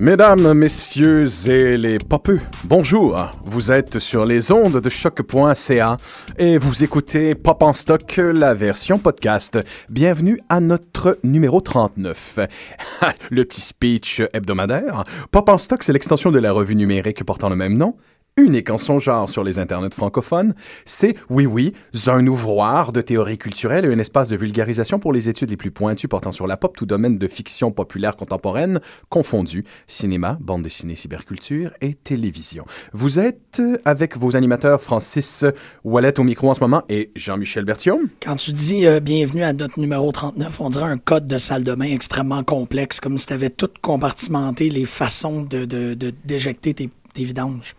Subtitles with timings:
[0.00, 3.32] Mesdames, messieurs et les popeux, bonjour.
[3.44, 5.96] Vous êtes sur les ondes de choc.ca
[6.38, 9.58] et vous écoutez Pop en stock, la version podcast.
[9.90, 12.38] Bienvenue à notre numéro 39.
[13.32, 15.02] le petit speech hebdomadaire.
[15.32, 17.96] Pop en stock, c'est l'extension de la revue numérique portant le même nom
[18.38, 21.72] unique en son genre sur les internets francophones, c'est, oui oui,
[22.06, 25.70] un ouvroir de théorie culturelle et un espace de vulgarisation pour les études les plus
[25.70, 30.94] pointues portant sur la pop, tout domaine de fiction populaire contemporaine, confondu, cinéma, bande dessinée,
[30.94, 32.64] cyberculture et télévision.
[32.92, 35.44] Vous êtes avec vos animateurs Francis
[35.84, 38.08] Wallet au micro en ce moment et Jean-Michel Berthiaume.
[38.22, 41.64] Quand tu dis euh, bienvenue à notre numéro 39, on dirait un code de salle
[41.64, 45.64] de bain extrêmement complexe, comme si tu avais tout compartimenté les façons de,
[46.24, 47.74] d'éjecter tes, tes vidanges.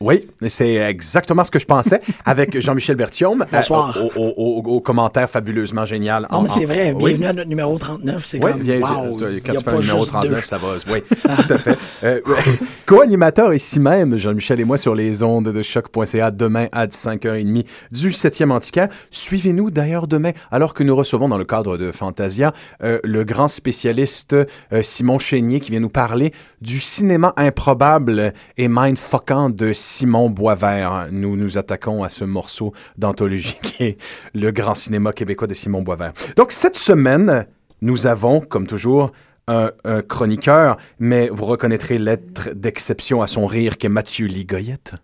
[0.00, 3.44] Oui, c'est exactement ce que je pensais avec Jean-Michel Berthiaume.
[3.50, 3.96] Bonsoir.
[3.96, 6.28] Euh, au, au, au, commentaire fabuleusement génial.
[6.30, 6.94] Non, mais c'est vrai.
[6.94, 8.24] Bienvenue à notre numéro 39.
[8.24, 10.68] C'est oui, comme, bien, wow, quand tu fais le numéro 39, ça va.
[10.88, 11.76] Oui, tout à fait.
[12.04, 12.20] Euh,
[12.86, 18.10] Co-animateur ici même, Jean-Michel et moi, sur les ondes de choc.ca demain à 5h30 du
[18.10, 18.88] 7e antiquaire.
[19.10, 22.52] Suivez-nous d'ailleurs demain, alors que nous recevons dans le cadre de Fantasia
[22.84, 28.68] euh, le grand spécialiste euh, Simon Chénier qui vient nous parler du cinéma improbable et
[28.68, 31.08] mindfuckant de Simon Boisvert.
[31.10, 33.98] Nous nous attaquons à ce morceau d'anthologie qui est
[34.34, 36.12] le grand cinéma québécois de Simon Boisvert.
[36.36, 37.46] Donc cette semaine,
[37.80, 39.12] nous avons, comme toujours,
[39.48, 44.94] un, un chroniqueur, mais vous reconnaîtrez l'être d'exception à son rire qui est Mathieu Ligoyette.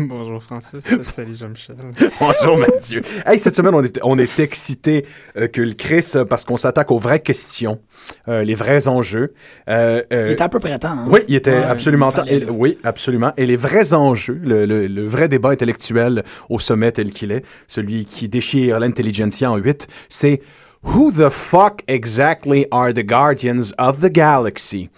[0.00, 1.74] Bonjour Francis, salut Jean-Michel.
[2.20, 3.02] Bonjour Mathieu.
[3.26, 5.04] Hey, cette semaine, on est, on est excité
[5.36, 7.80] euh, que le Chris, euh, parce qu'on s'attaque aux vraies questions,
[8.28, 9.34] euh, les vrais enjeux.
[9.68, 10.90] Euh, il était à peu près temps.
[10.90, 11.06] Hein?
[11.08, 12.22] Oui, il était ouais, absolument temps.
[12.28, 13.32] Et, oui, absolument.
[13.36, 17.44] Et les vrais enjeux, le, le, le, vrai débat intellectuel au sommet tel qu'il est,
[17.66, 20.40] celui qui déchire l'intelligentsia en huit, c'est
[20.84, 24.90] Who the fuck exactly are the guardians of the galaxy?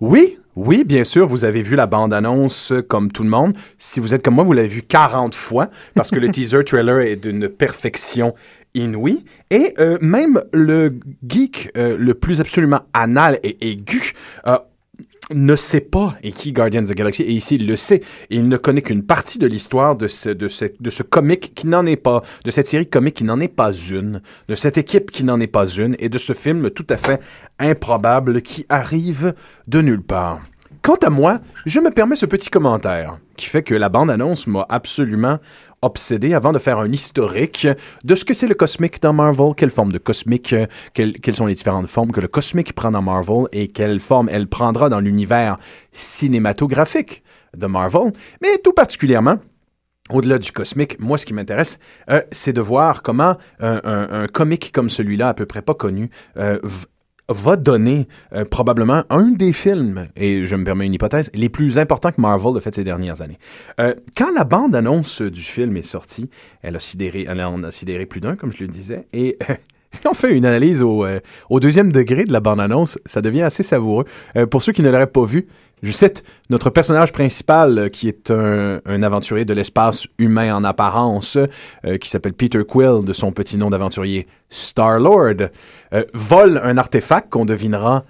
[0.00, 3.54] Oui, oui, bien sûr, vous avez vu la bande-annonce comme tout le monde.
[3.78, 6.98] Si vous êtes comme moi, vous l'avez vu 40 fois parce que le teaser trailer
[6.98, 8.32] est d'une perfection
[8.74, 9.24] inouïe.
[9.50, 10.88] Et euh, même le
[11.24, 14.14] geek euh, le plus absolument anal et aigu
[14.48, 14.58] euh,
[15.30, 18.48] ne sait pas et qui Guardians of the Galaxy, et ici il le sait, il
[18.48, 21.86] ne connaît qu'une partie de l'histoire de ce, de, ce, de ce comic qui n'en
[21.86, 25.24] est pas, de cette série comique qui n'en est pas une, de cette équipe qui
[25.24, 27.20] n'en est pas une, et de ce film tout à fait
[27.58, 29.34] improbable qui arrive
[29.66, 30.40] de nulle part.
[30.82, 34.64] Quant à moi, je me permets ce petit commentaire qui fait que la bande-annonce m'a
[34.68, 35.38] absolument
[35.82, 37.66] obsédé avant de faire un historique
[38.04, 40.54] de ce que c'est le cosmique dans Marvel, quelle forme de cosmique,
[40.94, 44.28] quelles, quelles sont les différentes formes que le cosmique prend dans Marvel et quelle forme
[44.30, 45.58] elle prendra dans l'univers
[45.92, 47.22] cinématographique
[47.56, 48.12] de Marvel,
[48.42, 49.38] mais tout particulièrement
[50.10, 51.78] au-delà du cosmique, moi, ce qui m'intéresse,
[52.08, 56.08] euh, c'est de voir comment un comique comme celui-là, à peu près pas connu,
[56.38, 56.58] euh,
[57.28, 61.78] va donner euh, probablement un des films, et je me permets une hypothèse, les plus
[61.78, 63.38] importants que Marvel a fait ces dernières années.
[63.80, 66.30] Euh, quand la bande-annonce du film est sortie,
[66.62, 69.36] elle a sidéré, en a sidéré plus d'un, comme je le disais, et
[69.90, 73.42] si on fait une analyse au, euh, au deuxième degré de la bande-annonce, ça devient
[73.42, 74.04] assez savoureux.
[74.50, 75.46] Pour ceux qui ne l'auraient pas vu,
[75.82, 81.36] je cite notre personnage principal, euh, qui est un, aventurier de l'espace humain en apparence,
[81.84, 85.48] euh, qui s'appelle Peter Quill, de son petit nom d'aventurier Star-Lord,
[85.92, 88.04] euh, vole un artefact qu'on devinera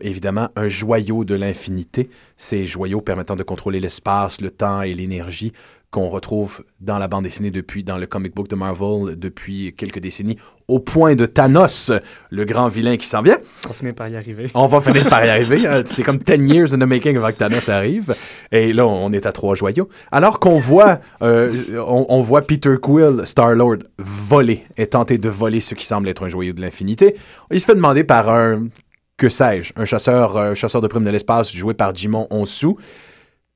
[0.00, 5.52] évidemment un joyau de l'infinité, ces joyaux permettant de contrôler l'espace, le temps et l'énergie
[5.90, 10.00] qu'on retrouve dans la bande dessinée depuis, dans le comic book de Marvel depuis quelques
[10.00, 10.36] décennies,
[10.68, 11.90] au point de Thanos,
[12.30, 13.38] le grand vilain qui s'en vient.
[13.64, 14.50] On va finir par y arriver.
[14.54, 15.82] On va finir par y arriver.
[15.86, 18.14] C'est comme 10 years in the making avant que Thanos arrive.
[18.52, 19.88] Et là, on est à trois joyaux.
[20.12, 25.62] Alors qu'on voit, euh, on, on, voit Peter Quill, Star-Lord, voler et tenter de voler
[25.62, 27.16] ce qui semble être un joyau de l'infinité.
[27.50, 28.68] Il se fait demander par un,
[29.16, 32.74] que sais-je, un chasseur, euh, chasseur de primes de l'espace joué par Jimon Onsu.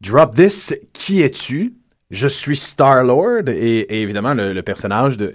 [0.00, 1.74] Drop this, qui es-tu?
[2.12, 5.34] Je suis Star-Lord et, et, évidemment le, le, personnage de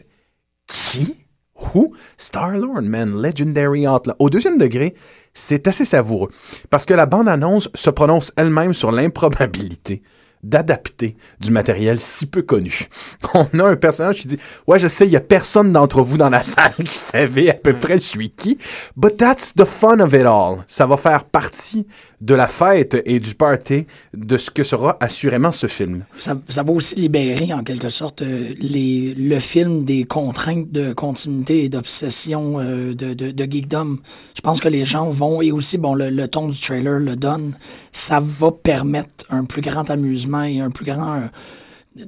[0.68, 1.18] qui?
[1.56, 1.94] Who?
[2.18, 4.14] Star-Lord, man, Legendary Outlaw.
[4.20, 4.94] Au deuxième degré,
[5.34, 6.30] c'est assez savoureux
[6.70, 10.04] parce que la bande-annonce se prononce elle-même sur l'improbabilité
[10.44, 12.88] d'adapter du matériel si peu connu.
[13.34, 14.38] On a un personnage qui dit
[14.68, 17.54] Ouais, je sais, il y a personne d'entre vous dans la salle qui savait à
[17.54, 17.80] peu Ouais.
[17.80, 18.58] près je suis qui,
[18.96, 20.64] but that's the fun of it all.
[20.68, 21.86] Ça va faire partie
[22.22, 23.86] de la fête et du party
[24.16, 26.06] de ce que sera assurément ce film.
[26.16, 30.94] Ça, ça va aussi libérer, en quelque sorte, euh, les, le film des contraintes de
[30.94, 33.98] continuité et d'obsession euh, de, de, de geekdom.
[34.36, 37.16] Je pense que les gens vont, et aussi, bon, le, le ton du trailer le
[37.16, 37.56] donne,
[37.92, 41.30] ça va permettre un plus grand amusement et un plus grand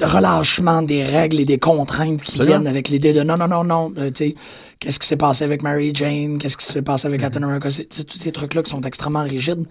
[0.02, 2.60] relâchement des règles et des contraintes qui Absolument.
[2.60, 4.36] viennent avec l'idée de non, non, non, non, euh, tu sais,
[4.80, 8.04] qu'est-ce qui s'est passé avec Mary Jane, qu'est-ce qui s'est passé avec Captain America, c'est
[8.04, 9.66] tous ces trucs-là qui sont extrêmement rigides.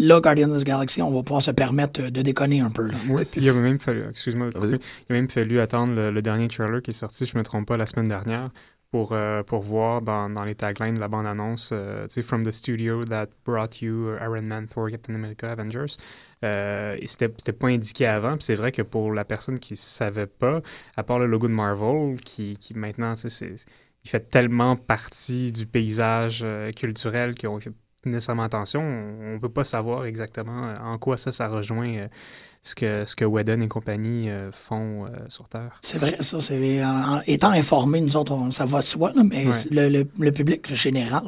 [0.00, 2.86] Là, Guardians of the Galaxy, on va pouvoir se permettre euh, de déconner un peu.
[2.86, 2.94] Là.
[3.08, 4.78] Oui, il a même fallu, excuse-moi, couper.
[5.08, 7.66] il a même fallu attendre le, le dernier trailer qui est sorti, je me trompe
[7.66, 8.50] pas, la semaine dernière,
[8.92, 12.44] pour, euh, pour voir dans, dans les taglines de la bande-annonce, euh, tu sais, From
[12.44, 15.96] the studio that brought you Iron Man, Thor, Captain America, Avengers.
[16.44, 20.26] Euh, c'était c'était pas indiqué avant, puis c'est vrai que pour la personne qui savait
[20.28, 20.60] pas,
[20.96, 23.66] à part le logo de Marvel, qui, qui maintenant, tu sais, c'est-
[24.04, 27.72] il fait tellement partie du paysage euh, culturel qu'on fait
[28.04, 32.08] nécessairement attention, on, on peut pas savoir exactement euh, en quoi ça, ça rejoint euh,
[32.62, 35.78] ce que, ce que Whedon et compagnie euh, font euh, sur Terre.
[35.82, 36.40] C'est vrai, ça.
[36.40, 36.80] C'est,
[37.26, 39.52] étant informés, nous autres, on- ça va de soi, là, mais Ouais.
[39.52, 41.24] c'est le, le, le public général.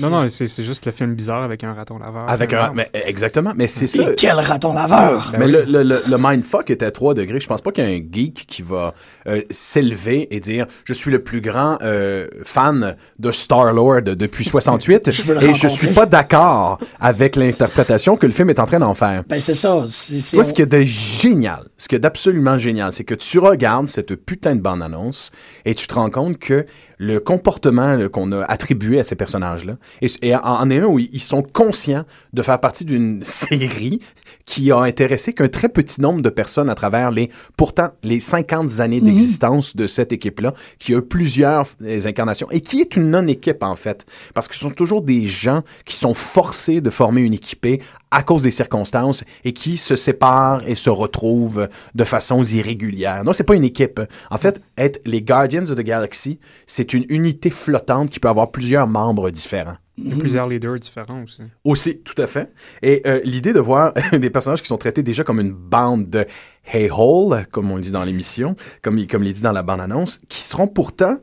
[0.00, 2.28] Non, non, c'est c'est juste le film bizarre avec un raton laveur.
[2.28, 4.12] Avec un, mais, exactement, mais c'est ça.
[4.16, 5.30] Quel raton laveur!
[5.32, 5.52] Ben mais oui.
[5.52, 7.38] le, le, le, le mindfuck est à 3 degrés.
[7.40, 8.94] Je pense pas qu'il y a un geek qui va
[9.28, 15.10] euh, s'élever et dire je suis le plus grand euh, fan de Star-Lord depuis 68
[15.12, 18.66] Je veux le et je suis pas d'accord avec l'interprétation que le film est en
[18.66, 19.22] train d'en faire.
[19.28, 19.84] Ben, c'est ça.
[19.88, 24.14] Ce qui est de génial, ce qui est d'absolument génial, c'est que tu regardes cette
[24.16, 25.30] putain de bande-annonce
[25.64, 26.66] et tu te rends compte que
[27.02, 31.20] le comportement qu'on a attribué à ces personnages-là, et, et en, est un où ils
[31.20, 33.98] sont conscients de faire partie d'une série
[34.46, 38.78] qui a intéressé qu'un très petit nombre de personnes à travers les, pourtant, les 50
[38.78, 43.10] années d'existence de cette équipe-là, qui a eu plusieurs euh, incarnations et qui est une
[43.10, 44.06] non-équipe, en fait.
[44.32, 47.80] Parce que ce sont toujours des gens qui sont forcés de former une équipée
[48.12, 53.24] à cause des circonstances et qui se séparent et se retrouvent de façons irrégulières.
[53.24, 54.00] Non, c'est pas une équipe.
[54.30, 58.50] En fait, être les Guardians of the Galaxy, c'est une unité flottante qui peut avoir
[58.50, 59.76] plusieurs membres différents.
[59.98, 61.42] Il y a plusieurs leaders différents aussi.
[61.64, 62.50] Aussi, tout à fait.
[62.82, 66.26] Et euh, l'idée de voir des personnages qui sont traités déjà comme une bande de
[66.64, 70.18] hey-hole, comme on le dit dans l'émission, comme, comme il est dit dans la bande-annonce,
[70.28, 71.18] qui seront pourtant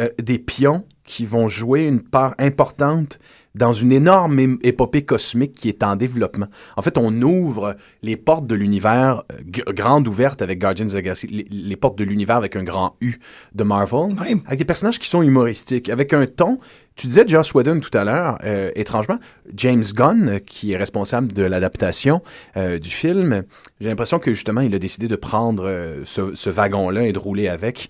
[0.00, 3.18] euh, des pions qui vont jouer une part importante
[3.54, 6.46] dans une énorme épopée cosmique qui est en développement.
[6.76, 10.94] En fait, on ouvre les portes de l'univers euh, g- grande ouverte avec Guardians of
[10.94, 13.16] the Galaxy, les, les portes de l'univers avec un grand U
[13.54, 14.16] de Marvel,
[14.46, 16.58] avec des personnages qui sont humoristiques, avec un ton.
[16.94, 19.18] Tu disais Joss Whedon tout à l'heure, euh, étrangement,
[19.54, 22.20] James Gunn, qui est responsable de l'adaptation
[22.56, 23.44] euh, du film,
[23.80, 27.48] j'ai l'impression que justement, il a décidé de prendre ce, ce wagon-là et de rouler
[27.48, 27.88] avec.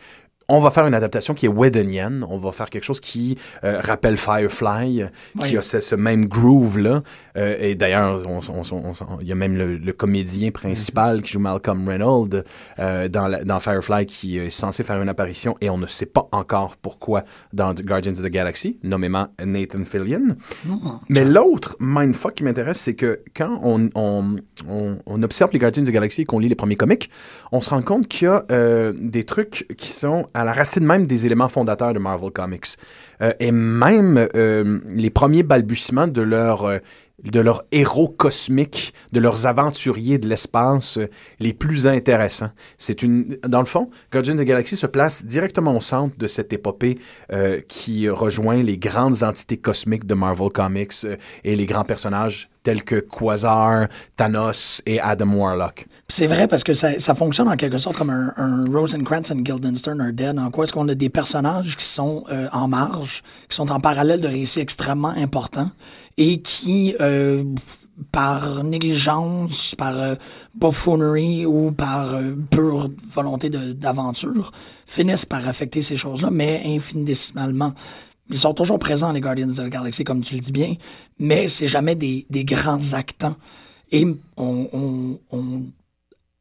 [0.48, 2.24] On va faire une adaptation qui est Whedonienne.
[2.28, 5.04] On va faire quelque chose qui euh, rappelle Firefly,
[5.44, 7.02] qui a ce, ce même groove-là.
[7.36, 8.22] Euh, et d'ailleurs,
[9.20, 12.42] il y a même le, le comédien principal qui joue Malcolm Reynolds
[12.78, 16.06] euh, dans, la- dans Firefly qui est censé faire une apparition et on ne sait
[16.06, 20.36] pas encore pourquoi dans Guardians of the Galaxy, nommément Nathan Fillion.
[21.08, 24.36] Mais l'autre mindfuck qui m'intéresse, c'est que quand on, on,
[24.68, 27.10] on, on observe les Guardians of the Galaxy et qu'on lit les premiers comics,
[27.50, 30.84] on se rend compte qu'il y a euh, des trucs qui sont à la racine
[30.84, 32.76] même des éléments fondateurs de Marvel Comics.
[33.20, 36.64] Euh, et même euh, les premiers balbutiements de leur...
[37.22, 42.50] de leurs héros cosmiques, de leurs aventuriers de l'espace euh, les plus intéressants.
[42.78, 46.26] C'est une, dans le fond, Guardians of the Galaxy se place directement au centre de
[46.26, 46.98] cette épopée
[47.32, 52.48] euh, qui rejoint les grandes entités cosmiques de Marvel Comics euh, et les grands personnages
[52.64, 55.86] tels que Quasar, Thanos et Adam Warlock.
[56.08, 59.40] C'est vrai parce que ça, ça fonctionne en quelque sorte comme un, un Rosencrantz and
[59.40, 60.38] Guildenstern are dead.
[60.38, 60.64] En quoi?
[60.64, 64.60] Est-ce qu'on a des personnages qui sont en marge, qui sont en parallèle de récits
[64.60, 65.72] extrêmement importants
[66.16, 67.44] et qui, euh,
[68.10, 70.14] par négligence, par euh,
[70.54, 74.52] buffoonerie ou par euh, pure volonté d'aventure,
[74.86, 77.72] finissent par affecter ces choses-là, mais infinitésimalement.
[78.30, 80.74] Ils sont toujours présents, les Guardians of the Galaxy, comme tu le dis bien,
[81.18, 83.36] mais c'est jamais des, des grands actants.
[83.90, 85.62] Et on, on, on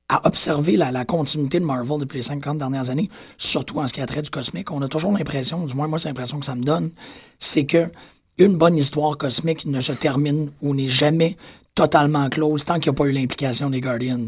[0.07, 3.93] a observé la, la continuité de Marvel depuis les 50 dernières années, surtout en ce
[3.93, 4.71] qui a trait du cosmique.
[4.71, 6.91] On a toujours l'impression, du moins moi c'est l'impression que ça me donne,
[7.39, 7.89] c'est que
[8.37, 11.37] une bonne histoire cosmique ne se termine ou n'est jamais
[11.75, 14.25] totalement close tant qu'il n'y a pas eu l'implication des Guardians.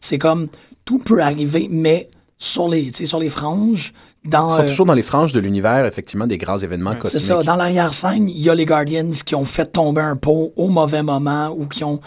[0.00, 0.48] C'est comme
[0.84, 3.92] tout peut arriver, mais sur les, tu sais, sur les franges,
[4.26, 6.98] Dans, Ils sont euh, toujours dans les franges de l'univers, effectivement, des grands événements Ouais,
[6.98, 7.20] cosmiques.
[7.22, 7.42] C'est ça.
[7.42, 11.02] Dans l'arrière-scène, il y a les Guardians qui ont fait tomber un pot au mauvais
[11.02, 12.00] moment ou qui ont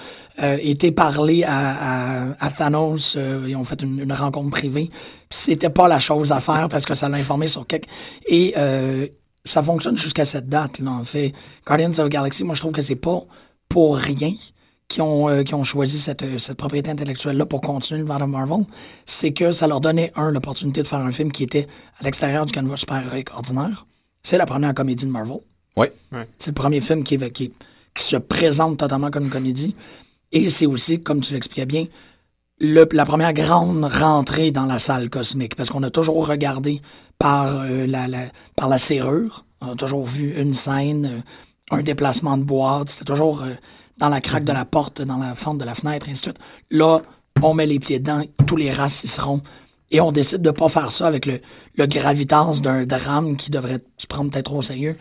[0.43, 3.15] euh, été parlés à, à, à Thanos.
[3.17, 4.89] euh, ils ont fait une, une rencontre privée.
[5.29, 7.87] Puis C'était pas la chose à faire parce que ça l'a informé sur quelque...
[8.27, 9.07] Et euh,
[9.45, 11.33] ça fonctionne jusqu'à cette date, là, en fait.
[11.65, 13.21] Guardians of the Galaxy, moi, je trouve que c'est pas
[13.67, 14.33] pour rien
[14.87, 18.25] qui ont, euh, qui ont choisi cette, euh, cette propriété intellectuelle-là pour continuer le de
[18.25, 18.65] Marvel,
[19.05, 21.67] c'est que ça leur donnait, un, l'opportunité de faire un film qui était
[21.99, 23.85] à l'extérieur du canevas super-héroïque ordinaire.
[24.23, 25.37] C'est la première comédie de Marvel.
[25.77, 25.93] Ouais.
[26.39, 27.53] C'est le premier film qui, qui,
[27.93, 29.75] qui se présente totalement comme une comédie.
[30.31, 31.85] Et c'est aussi, comme tu l'expliquais bien,
[32.59, 35.55] le- la première grande rentrée dans la salle cosmique.
[35.55, 36.81] Parce qu'on a toujours regardé
[37.19, 39.45] par, euh, la, la- par la serrure.
[39.61, 42.89] On a toujours vu une scène, euh, un déplacement de boîte.
[42.89, 43.53] C'était toujours euh,
[43.97, 46.31] dans la craque de la porte, dans la fente de la fenêtre, et ainsi de
[46.31, 46.39] suite.
[46.71, 47.01] Là,
[47.41, 49.41] on met les pieds dedans, tous les seront.
[49.91, 51.41] Et on décide de pas faire ça avec le,
[51.75, 54.95] le gravitas d'un drame qui devrait se prendre peut-être au sérieux.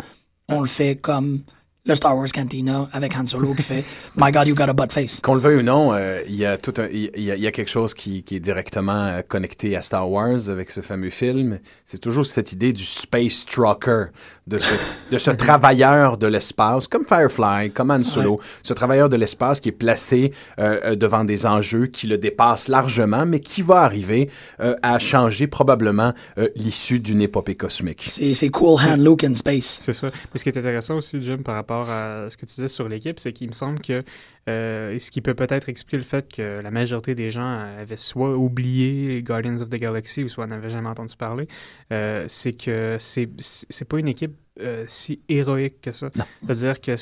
[0.48, 1.42] On le fait comme
[1.88, 3.85] le Star Wars Cantina avec Han Solo qui fait
[4.16, 5.21] My God, you got a butt face.
[5.21, 8.37] Qu'on le veuille ou non, euh, il y a y a quelque chose qui, qui
[8.37, 11.59] est directement euh, connecté à Star Wars avec ce fameux film.
[11.85, 14.07] C'est toujours cette idée du space trucker,
[14.49, 14.75] de ce,
[15.12, 19.69] de ce travailleur de l'espace, comme Firefly, comme Han Solo, ce travailleur de l'espace qui
[19.69, 24.31] est placé euh, euh, devant des enjeux qui le dépassent largement, mais qui va arriver
[24.61, 28.05] euh, à changer probablement euh, l'issue d'une épopée cosmique.
[28.09, 29.78] C'est cool hand look in space.
[29.81, 30.09] C'est ça.
[30.33, 32.88] Mais ce qui est intéressant aussi, Jim, par rapport à ce que tu disais sur
[32.88, 34.02] l'équipe, c'est qu'il me semble que
[34.49, 38.35] euh, ce qui peut peut-être expliquer le fait que la majorité des gens avaient soit
[38.35, 41.49] oublié les Guardians of the Galaxy ou soit n'avaient jamais entendu parler,
[41.93, 46.09] euh, c'est que c'est c'est pas une équipe euh, si héroïque que ça.
[46.42, 46.97] C'est-à-dire que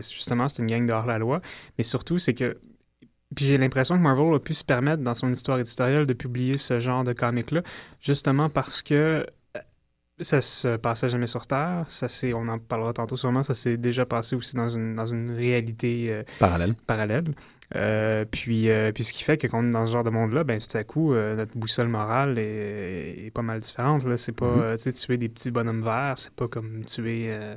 [0.00, 1.40] justement, c'est une gang de hors-la-loi,
[1.78, 2.58] mais surtout, c'est que
[3.34, 6.58] puis j'ai l'impression que Marvel a pu se permettre dans son histoire éditoriale de publier
[6.58, 7.62] ce genre de comic-là,
[8.00, 8.94] justement parce que
[9.56, 9.60] euh,
[10.20, 11.86] ça se passait jamais sur Terre.
[11.88, 13.42] Ça on en parlera tantôt sûrement.
[13.42, 16.74] Ça s'est déjà passé aussi dans une, dans une réalité euh, Parallèle.
[16.86, 17.24] parallèle.
[17.74, 20.10] Euh, puis, euh, puis ce qui fait que quand on est dans ce genre de
[20.10, 24.04] monde-là, ben tout à coup, euh, notre boussole morale est, est pas mal différente.
[24.04, 24.16] Là.
[24.16, 24.76] C'est pas, Mhm.
[24.76, 27.56] tu sais, tuer des petits bonhommes verts, c'est pas comme tuer euh,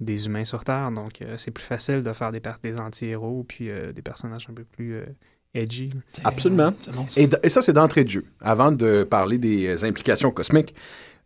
[0.00, 0.90] des humains sur Terre.
[0.90, 4.46] Donc, euh, c'est plus facile de faire des, per- des anti-héros puis euh, des personnages
[4.50, 5.04] un peu plus euh,
[5.54, 5.90] edgy.
[6.24, 6.74] Absolument.
[6.82, 7.20] C'est bon, ça.
[7.42, 8.24] Et, ça, c'est d'entrée de jeu.
[8.40, 10.74] Avant de parler des implications cosmiques,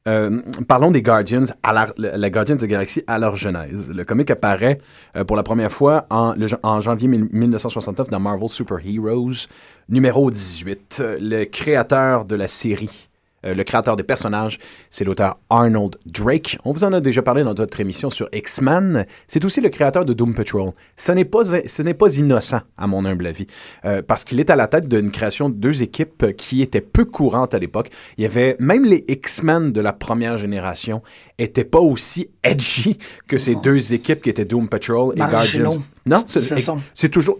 [0.08, 3.90] euh, parlons des Guardians, à la, la Guardians de la Galaxie à leur genèse.
[3.90, 4.78] Le comic apparaît
[5.16, 9.46] euh, pour la première fois en, en janvier 1000 1969 dans Marvel Super Heroes,
[9.88, 10.98] numéro 18.
[11.00, 13.09] Euh, Le créateur de la série,
[13.44, 14.58] euh, le créateur des personnages,
[14.90, 16.58] c'est l'auteur Arnold Drake.
[16.64, 19.06] On vous en a déjà parlé dans notre émission sur X-Men.
[19.26, 20.72] C'est aussi le créateur de Doom Patrol.
[20.96, 23.46] Ce n'est pas, ce n'est pas innocent, à mon humble avis,
[23.84, 27.04] euh, parce qu'il est à la tête d'une création de deux équipes qui étaient peu
[27.04, 27.90] courantes à l'époque.
[28.18, 31.02] Il y avait même les X-Men de la première génération
[31.38, 35.70] étaient pas aussi edgy que ces deux équipes qui étaient Doom Patrol et Marginaux.
[35.70, 35.82] Guardians.
[36.10, 36.64] Non, c'est C'est
[36.94, 37.38] c'est toujours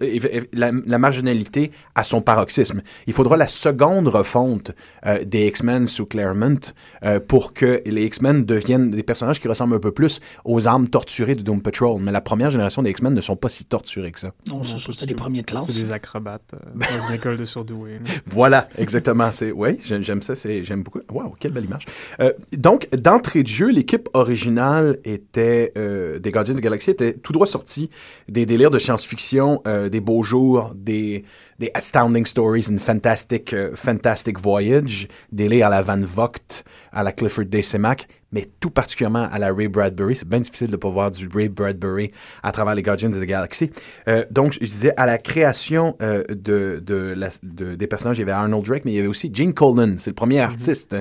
[0.53, 2.83] la, la marginalité à son paroxysme.
[3.07, 4.73] Il faudra la seconde refonte
[5.07, 6.61] euh, des X-Men sous Claremont
[7.05, 10.89] euh, pour que les X-Men deviennent des personnages qui ressemblent un peu plus aux armes
[10.89, 12.01] torturées de Doom Patrol.
[12.01, 14.33] Mais la première génération des X-Men ne sont pas si torturés que ça.
[14.51, 15.67] Non, c'était des premiers de classe.
[15.67, 17.99] C'est des acrobates euh, dans une école de surdoués.
[18.05, 18.11] là.
[18.27, 19.33] Voilà, exactement.
[19.33, 20.35] C'est oui, j'aime ça.
[20.35, 21.01] C'est j'aime beaucoup.
[21.11, 21.87] Waouh, quelle belle image.
[22.21, 27.15] Euh, donc, d'entrée de jeu, l'équipe originale était euh, des Guardians of the Galaxy était
[27.15, 27.91] tout droit sortie
[28.29, 31.25] des de science-fiction, euh, des beaux jours, des
[31.59, 37.13] des astounding stories, une fantastic euh, fantastic voyage, des à la Van Vogt, à la
[37.13, 40.17] Clifford Decimac, mais tout particulièrement à la Ray Bradbury.
[40.17, 42.13] C'est bien difficile de pas voir du Ray Bradbury
[42.43, 43.71] à travers les Guardians of the Galaxy.
[44.09, 48.21] Euh, donc, je disais, à la création euh, de, de, la- de- des personnages, il
[48.21, 49.95] y avait Arnold Drake, mais il y avait aussi Gene Colan.
[49.99, 50.97] C'est le premier artiste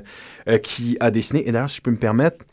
[0.48, 1.48] euh, qui a dessiné.
[1.48, 2.46] Et d'ailleurs, si je peux me permettre,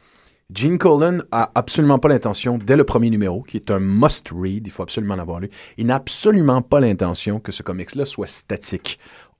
[0.54, 4.70] Gene Colan a absolument pas l'intention, dès le premier numéro, qui est un must-read, il
[4.70, 8.98] faut absolument l'avoir lu, il n'a absolument pas l'intention que ce comics-là soit statique.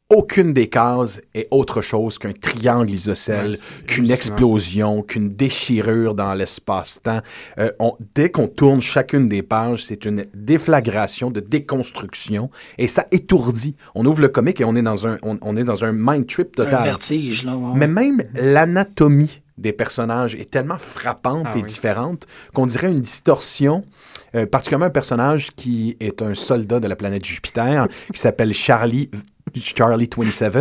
[0.09, 6.33] Aucune des cases est autre chose qu'un triangle isocèle, Ouais, qu'une explosion, qu'une déchirure dans
[6.35, 7.21] l'espace-temps.
[7.59, 7.73] Euh,
[8.15, 13.75] dès qu'on tourne chacune des pages, c'est une déflagration de déconstruction et ça étourdit.
[13.97, 16.27] On ouvre le comic et on est dans un, on, on est dans un mind
[16.29, 16.85] trip Un total.
[16.85, 17.57] vertige, là.
[17.57, 17.73] ouais.
[17.77, 21.65] Mais même l'anatomie des personnages est tellement frappante Ah et oui.
[21.65, 23.85] différente qu'on dirait une distorsion,
[24.35, 29.11] euh, particulièrement un personnage qui est un soldat de la planète Jupiter, qui s'appelle Charlie
[29.55, 30.57] Charlie 27,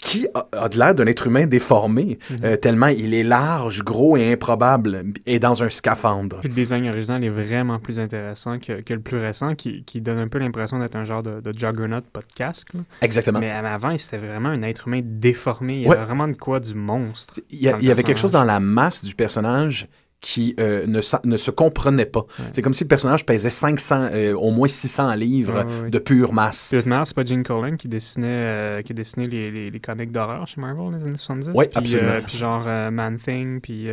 [0.00, 4.16] qui a, a de l'air d'un être humain déformé, euh, tellement il est large, gros
[4.16, 6.38] et improbable, et dans un scaphandre.
[6.40, 10.00] Puis le design original est vraiment plus intéressant que, que le plus récent, qui, qui
[10.00, 12.74] donne un peu l'impression d'être un genre de, de juggernaut, pas de casque.
[12.74, 12.80] là.
[13.02, 13.40] Exactement.
[13.40, 15.76] Mais avant, c'était vraiment un être humain déformé.
[15.76, 15.96] Il y Ouais.
[15.96, 17.40] avait vraiment de quoi du monstre.
[17.50, 19.88] Il y, a- dans le il y avait quelque chose dans la masse du personnage
[20.20, 21.00] qui euh, ne,
[21.36, 22.24] se comprenait pas.
[22.52, 25.90] C'est comme si le personnage pesait 500, euh, au moins 600 livres Ouais, ouais, ouais.
[25.90, 26.70] de pure masse.
[26.74, 30.10] Toute manière, c'est pas Gene Colan qui dessinait, euh, qui dessinait les, les, les comics
[30.10, 31.50] d'horreur chez Marvel dans les années 70.
[31.54, 32.08] Ouais, puis, absolument.
[32.10, 33.88] euh, puis genre euh, Man-Thing, puis...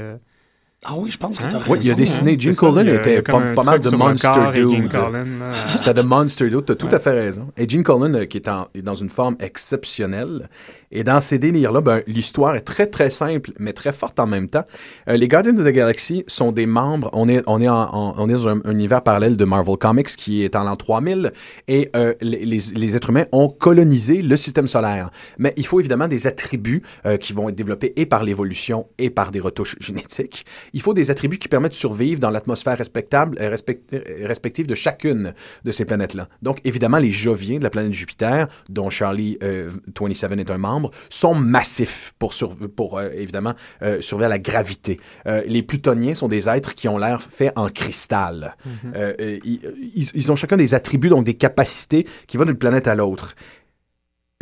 [0.86, 1.50] euh, Ah oui, je pense que Hein?
[1.50, 2.36] t'as Oui, il a raison, dessiné- hein.
[2.38, 4.92] Il y a- était pas- un pas mal de Monster Dude.
[4.94, 5.12] Là,
[5.76, 6.94] C'était de Monster Dude, t'as tout Ouais.
[6.96, 7.48] à fait raison.
[7.58, 10.50] Et Gene Colan, euh, qui est, en- est dans une forme exceptionnelle,
[10.92, 14.48] et dans ces délires-là, ben, l'histoire est très très simple, mais très forte en même
[14.48, 14.66] temps.
[15.10, 18.14] Euh, les Guardians of the Galaxy sont des membres, on est, on est, en- en-
[18.18, 21.32] on est dans un, un univers parallèle de Marvel Comics qui est en l'an 3000,
[21.68, 25.10] et euh, les, les- les êtres humains ont colonisé le système solaire.
[25.40, 29.10] Mais il faut évidemment des attributs euh, qui vont être développés et par l'évolution et
[29.10, 30.46] par des retouches génétiques.
[30.74, 34.66] Il faut des attributs qui permettent de survivre dans l'atmosphère respectable, euh, respect- euh, respective
[34.68, 36.28] de chacune de ces planètes-là.
[36.42, 40.90] Donc, évidemment, les Joviens de la planète Jupiter, dont Charlie euh, 27 est un membre,
[41.10, 43.54] sont massifs pour, sur- pour euh, évidemment,
[43.84, 45.00] euh, survivre à la gravité.
[45.28, 48.56] Euh, les Plutoniens sont des êtres qui ont l'air faits en cristal.
[48.96, 49.60] Euh, euh, ils,
[49.96, 53.36] ils- ils ont chacun des attributs, donc des capacités qui vont d'une planète à l'autre.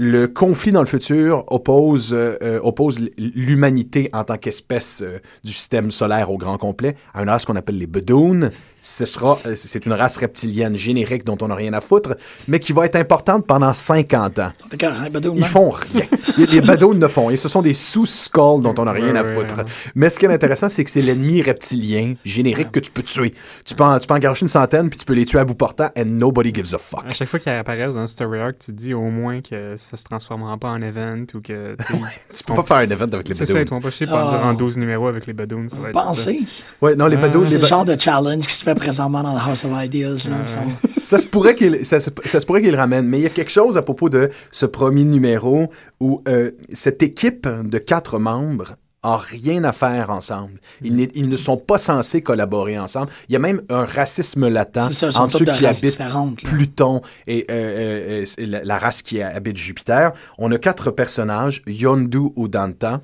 [0.03, 5.91] Le conflit dans le futur oppose, euh, euh, l'humanité en tant qu'espèce euh, du système
[5.91, 8.49] solaire au grand complet à une race qu'on appelle les Bedoun.
[8.83, 12.15] Ce sera, euh, c'est une race reptilienne générique dont on n'a rien à foutre,
[12.47, 14.51] mais qui va être importante pendant 50 ans.
[14.73, 15.45] Ils hein?
[15.45, 16.05] font rien.
[16.37, 17.29] Les, Badauds ne font.
[17.29, 19.61] Et ce sont des sous-skulls dont on n'a rien à foutre.
[19.93, 23.33] Mais ce qui est intéressant, c'est que c'est l'ennemi reptilien générique que tu peux tuer.
[23.65, 25.43] Tu peux, en, tu peux en garocher une centaine, puis tu peux les tuer à
[25.45, 27.05] bout portant, and nobody gives a fuck.
[27.05, 29.75] À chaque fois qu'ils apparaissent dans un story arc, tu te dis au moins que
[29.77, 31.75] ça se transformera pas en event ou que.
[31.77, 33.75] tu peux pas faire un event avec les C'est ça, ils Badauds.
[33.75, 34.39] vont pas chier Ah.
[34.41, 36.41] pendant 12 numéros avec les être Pensez?
[36.81, 39.33] Ouais, non, les Ah, Badauds, C'est le genre de challenge qui se fait présentement dans
[39.33, 40.27] le House of Ideas.
[40.29, 40.59] là, ça.
[41.03, 43.27] ça se pourrait qu'il ça, se- ça se pourrait qu'il le ramène, mais il y
[43.27, 48.19] a quelque chose à propos de ce premier numéro où euh, cette équipe de quatre
[48.19, 50.59] membres a rien à faire ensemble.
[50.83, 53.09] Ils, n'est- ils ne sont pas censés collaborer ensemble.
[53.29, 55.97] Il y a même un racisme latent ça, entre ceux qui habitent.
[56.43, 60.11] Pluton et euh, euh, euh, la, la race qui habite Jupiter.
[60.37, 63.01] On a quatre personnages, Yondu Udanta,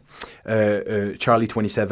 [0.47, 1.89] euh, Charlie 27,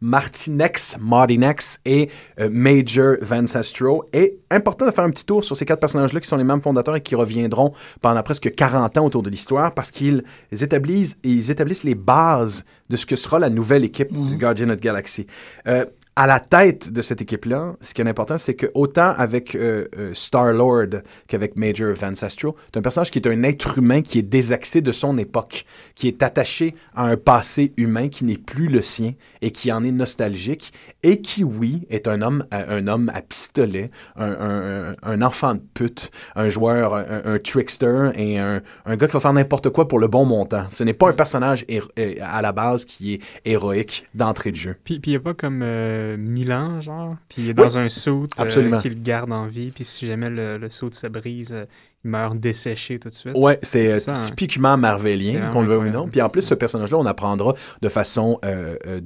[0.00, 2.10] Martinex, Martinex et
[2.50, 4.04] Major Vancestro.
[4.12, 6.60] Et important de faire un petit tour sur ces quatre personnages-là qui sont les mêmes
[6.62, 11.50] fondateurs et qui reviendront pendant presque 40 ans autour de l'histoire parce qu'ils établissent, ils
[11.50, 15.26] établissent les bases de ce que sera la nouvelle équipe de Guardian of the Galaxy.
[15.66, 15.84] Euh,
[16.16, 19.86] à la tête de cette équipe-là, ce qui est important, c'est que autant avec euh,
[19.98, 24.22] euh, Star-Lord qu'avec Major Vancestro, c'est un personnage qui est un être humain qui est
[24.22, 25.64] désaxé de son époque,
[25.96, 29.82] qui est attaché à un passé humain qui n'est plus le sien et qui en
[29.82, 30.72] est nostalgique
[31.02, 35.62] et qui, oui, est un homme, à- un homme à pistolet, un, un- enfant de
[35.74, 39.98] pute, un joueur, un, un trickster et un, gars qui va faire n'importe quoi pour
[39.98, 40.66] le bon montant.
[40.68, 44.56] Ce n'est pas un personnage héro- euh, à la base qui est héroïque d'entrée de
[44.56, 44.76] jeu.
[44.84, 47.16] Puis, puis il n'y a pas comme euh, Milan, genre.
[47.28, 48.80] Puis il est dans un saut absolument.
[48.80, 49.70] qui le garde en vie.
[49.74, 51.64] Puis si jamais le, le saut se brise, euh,
[52.04, 53.32] il meurt desséché tout de suite.
[53.34, 54.18] Ouais, c'est euh, hein.
[54.18, 56.08] typiquement marvelien, qu'on le veuille ou non.
[56.08, 59.00] Puis en plus, ce personnage-là, on apprendra de façon, euh, euh,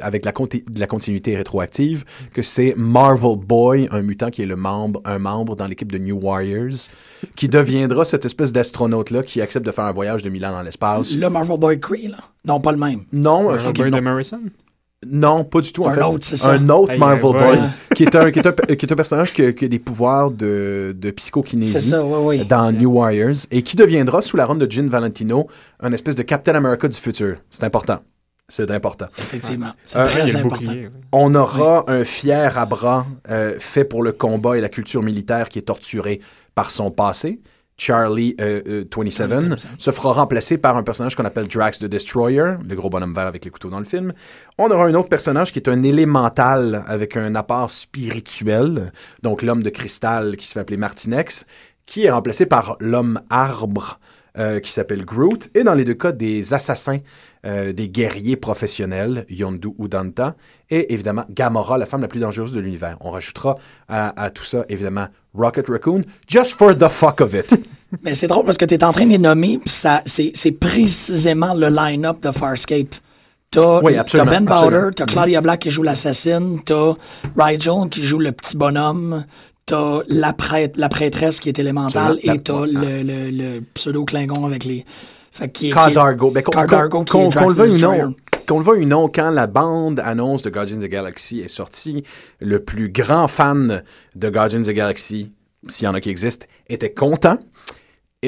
[0.00, 4.46] avec la, conti- de la continuité rétroactive, que c'est Marvel Boy, un mutant qui est
[4.46, 6.88] le membre, un membre dans l'équipe de New Warriors,
[7.36, 11.14] qui deviendra cette espèce d'astronaute-là qui accepte de faire un voyage de Milan dans l'espace.
[11.14, 12.18] Le Marvel Boy Cree, là.
[12.44, 13.04] Non, pas le même.
[13.12, 14.40] Non, euh, Robert non, de Morrison?
[15.06, 15.84] Non, pas du tout.
[15.84, 16.52] En Un fait, autre, c'est ça.
[16.52, 17.38] un autre Hey, Marvel ouais.
[17.56, 17.58] Boy,
[17.94, 19.78] qui est un, qui est un, qui est un personnage qui a, qui a des
[19.78, 21.90] pouvoirs de, de psychokinésie.
[21.90, 21.98] Ça,
[22.48, 25.48] dans New Warriors et qui deviendra, sous la ronde de Gin Valentino,
[25.80, 27.36] un espèce de Captain America du futur.
[27.50, 27.98] C'est important.
[28.48, 29.06] C'est important.
[29.18, 29.70] Effectivement.
[29.86, 30.64] C'est Euh, très important.
[30.66, 30.88] bouclier.
[31.12, 35.48] On aura un fier à bras euh, fait pour le combat et la culture militaire
[35.48, 36.20] qui est torturé
[36.54, 37.40] par son passé.
[37.82, 39.70] Charlie euh, euh, 27 Charlie 27.
[39.78, 43.26] se fera remplacer par un personnage qu'on appelle Drax the Destroyer, le gros bonhomme vert
[43.26, 44.12] avec les couteaux dans le film.
[44.56, 48.92] On aura un autre personnage qui est un élémental avec un apport spirituel,
[49.24, 51.44] donc l'homme de cristal qui se fait appeler Martinex,
[51.84, 53.98] qui est remplacé par l'homme arbre
[54.38, 57.00] euh, qui s'appelle Groot, et dans les deux cas, des assassins,
[57.44, 60.36] euh, des guerriers professionnels, Yondu Udanta,
[60.70, 62.96] et évidemment Gamora, la femme la plus dangereuse de l'univers.
[63.00, 63.56] On rajoutera
[63.88, 67.54] à, à tout ça, évidemment, Rocket Raccoon, just for the fuck of it.
[68.02, 70.32] Mais c'est drôle parce que tu es en train de les nommer, puis ça, c'est,
[70.34, 72.94] c'est précisément le line-up de Farscape.
[73.50, 74.44] T'as, Oui, Ben.
[74.46, 76.94] Bowder, t'as Claudia Black qui joue l'assassine, t'as
[77.36, 79.26] Rigel qui joue le petit bonhomme,
[79.66, 84.64] t'as la, prêtre, la prêtresse qui est élémentale et t'as le, le, le pseudo-Klingon avec
[84.64, 84.86] les.
[85.32, 85.74] Fait qui qui est-.
[85.74, 85.82] Ben,
[86.42, 88.14] qu'on- Cardargo qu'on- qui est qu'on- Drax qu'on le veuille ou non,
[88.46, 91.48] qu'on le veuille ou non, quand la bande annonce de Guardians of the Galaxy est
[91.48, 92.02] sortie,
[92.40, 93.82] le plus grand fan
[94.14, 95.32] de Guardians of the Galaxy,
[95.68, 97.38] s'il y en a qui existent, était content.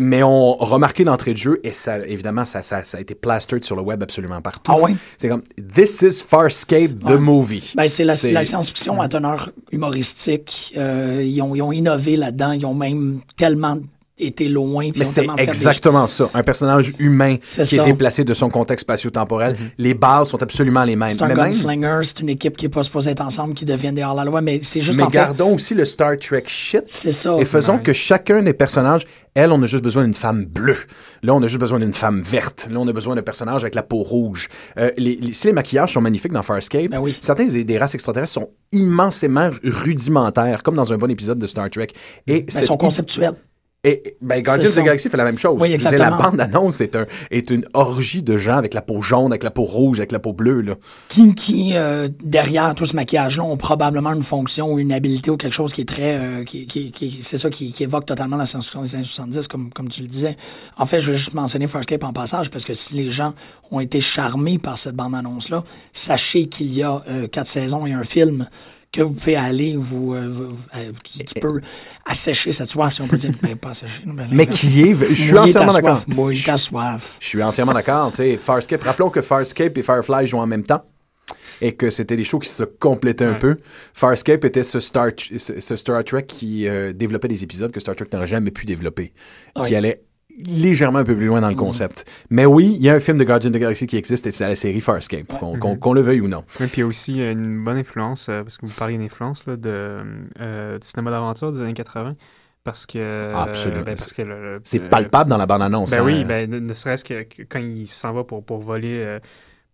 [0.00, 3.62] Mais on remarqué l'entrée de jeu et ça, évidemment, ça, ça, ça a été plastered
[3.62, 4.72] sur le web absolument partout.
[4.74, 4.96] Ah ouais?
[5.16, 7.16] C'est comme This is Farscape the Ouais.
[7.16, 7.74] movie.
[7.76, 10.74] Ben, c'est la, C'est- la science-fiction à teneur humoristique.
[10.76, 12.50] Euh, ils, ont, ils ont innové là-dedans.
[12.50, 13.78] Ils ont même tellement
[14.18, 14.90] été loin.
[14.90, 16.30] puis Mais c'est des- exactement ça.
[16.34, 17.84] Un personnage humain C'est qui est ça.
[17.84, 19.56] déplacé de son contexte spatio-temporel.
[19.78, 21.10] Les bases sont absolument les mêmes.
[21.10, 23.64] C'est un Mais même- gunslinger, c'est une équipe qui est pas supposée être ensemble, qui
[23.64, 25.16] deviennent des hors-la-loi, mais c'est juste mais en fait.
[25.16, 26.84] gardons aussi le Star Trek shit.
[26.86, 27.36] C'est ça.
[27.40, 27.82] Et faisons Ouais.
[27.82, 30.76] que chacun des personnages, elle, on a juste besoin d'une femme bleue.
[31.24, 32.68] Là, on a juste besoin d'une femme verte.
[32.70, 34.48] Là, on a besoin d'un personnage avec la peau rouge.
[34.78, 37.16] Euh, les, les- si les maquillages sont magnifiques dans Farscape, Ben oui.
[37.20, 41.68] certains des, des races extraterrestres sont immensément rudimentaires, comme dans un bon épisode de Star
[41.70, 41.88] Trek.
[42.28, 43.34] Et Ben, ils sont conceptuels.
[43.84, 44.78] Et, ben, Guardians of the.
[44.84, 45.56] Galaxy fait la même chose.
[45.60, 46.30] Oui, veux dire, la exactement.
[46.30, 49.64] bande-annonce est, un, est une orgie de gens avec la peau jaune, avec la peau
[49.64, 50.62] rouge, avec la peau bleue.
[50.62, 50.74] Là.
[51.08, 55.36] Qui, qui euh, derrière tout ce maquillage-là, ont probablement une fonction ou une habilité ou
[55.36, 56.16] quelque chose qui est très.
[56.16, 59.70] euh, qui, qui, qui- c'est ça qui, évoque totalement la science-fiction des années 70, comme,
[59.70, 60.36] comme tu le disais.
[60.78, 63.34] En fait, je veux juste mentionner Farscape en passage, parce que si les gens
[63.70, 68.04] ont été charmés par cette bande-annonce-là, sachez qu'il y a euh, quatre saisons et un
[68.04, 68.48] film
[68.94, 71.60] que vous pouvez aller vous, euh, vous- euh, qui, qui peut
[72.06, 73.32] assécher cette soif, si on peut dire.
[73.42, 74.96] Ben, pas assécher, ben, Mais qui est...
[75.08, 76.02] Je suis entièrement d'accord.
[76.08, 77.16] mouiller ta soif.
[77.20, 78.10] Je suis entièrement d'accord.
[78.10, 80.84] Tu sais, Farscape, rappelons que Farscape et Firefly jouent en même temps
[81.60, 83.56] et que c'était des shows qui se complétaient un peu.
[83.94, 87.96] Farscape était ce Star, ce, ce Star Trek qui euh, développait des épisodes que Star
[87.96, 89.12] Trek n'aurait jamais pu développer,
[89.66, 90.02] qui allait
[90.46, 91.42] légèrement un peu plus loin Mm.
[91.42, 92.04] dans le concept.
[92.30, 94.30] Mais oui, il y a un film de Guardian of the Galaxy qui existe et
[94.32, 96.44] c'est la série Farscape, qu'on qu'on- qu'on le veuille ou non.
[96.60, 98.98] Et puis il y a aussi euh, une bonne influence, euh, parce que vous parlez
[98.98, 100.00] d'influence là, de,
[100.40, 102.16] euh, du cinéma d'aventure des années 80.
[102.64, 103.32] Parce que.
[103.34, 103.82] Absolument.
[103.82, 103.94] ben,
[104.64, 105.90] C'est le- palpable dans la bande-annonce.
[105.90, 106.04] Ben hein.
[106.04, 109.18] oui, ben, ne, ne serait-ce que, que quand il s'en va pour, pour voler.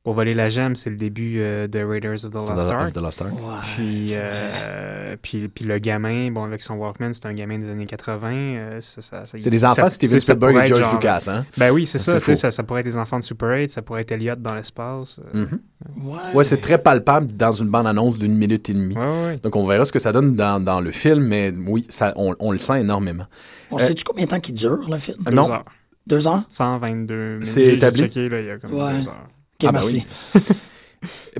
[0.02, 2.86] Pour voler la gemme, c'est le début euh, de Raiders of the Lost the- Ark.
[2.86, 3.32] of the Lost Ark.
[3.34, 3.40] Ouais,
[3.76, 4.30] Puis, c'est vrai.
[4.32, 8.30] euh, puis, puis le gamin, bon, avec son Walkman, c'est un gamin des années 80.
[8.32, 11.26] euh, ça- ça- ça- C'est des enfants ça- Steven Spielberg et George genre- Lucas.
[11.28, 11.44] Hein?
[11.58, 12.50] Ben oui, c'est ça, ça.
[12.50, 15.20] Ça pourrait être des enfants de Super 8, ça pourrait être Elliot dans l'espace.
[15.34, 15.60] euh, Mhm.
[16.06, 16.16] Ouais.
[16.34, 18.96] Ouais, c'est très palpable dans une bande-annonce d'une minute et demie.
[18.96, 19.36] Ouais, ouais, ouais.
[19.42, 22.34] Donc, on verra ce que ça donne dans, dans le film, mais oui, ça, on,
[22.40, 23.24] on le sent énormément.
[23.70, 25.18] On Euh, sait-tu combien de temps qu'il dure, le film?
[25.24, 25.50] Deux non.
[25.50, 25.64] heures.
[26.06, 26.42] Deux heures?
[26.48, 27.46] 122 minutes.
[27.46, 28.02] C'est établi?
[28.04, 28.94] checké, là, il y a comme Ouais.
[29.00, 29.28] deux heures.
[29.62, 30.04] Ah, ben merci.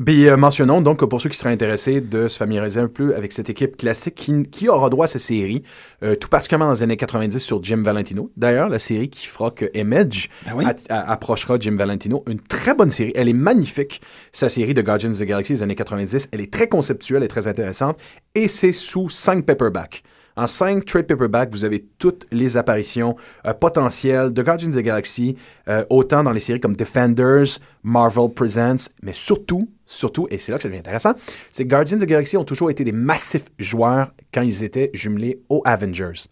[0.05, 3.15] Puis euh, mentionnons donc que pour ceux qui seraient intéressés de se familiariser un peu
[3.15, 5.63] avec cette équipe classique qui, qui aura droit à cette série,
[6.03, 8.31] euh, tout particulièrement dans les années 90 sur Jim Valentino.
[8.37, 10.65] D'ailleurs, la série qui fera que Image Ben oui.
[10.89, 12.25] approchera Jim Valentino.
[12.29, 13.13] Une très bonne série.
[13.15, 14.01] Elle est magnifique,
[14.33, 16.29] sa série de Guardians of the Galaxy des années 90.
[16.33, 17.99] Elle est très conceptuelle et très intéressante.
[18.35, 20.03] Et c'est sous cinq paperbacks.
[20.37, 23.17] En cinq trade paperbacks, vous avez toutes les apparitions
[23.47, 25.37] euh, potentielles de Guardians of the Galaxy,
[25.69, 30.59] euh, autant dans les séries comme Defenders, Marvel Presents, mais surtout, surtout, et c'est là
[30.59, 31.15] que ça devient intéressant,
[31.51, 34.91] c'est que Guardians of the Galaxy ont toujours été des massifs joueurs quand ils étaient
[34.95, 36.29] jumelés aux Avengers.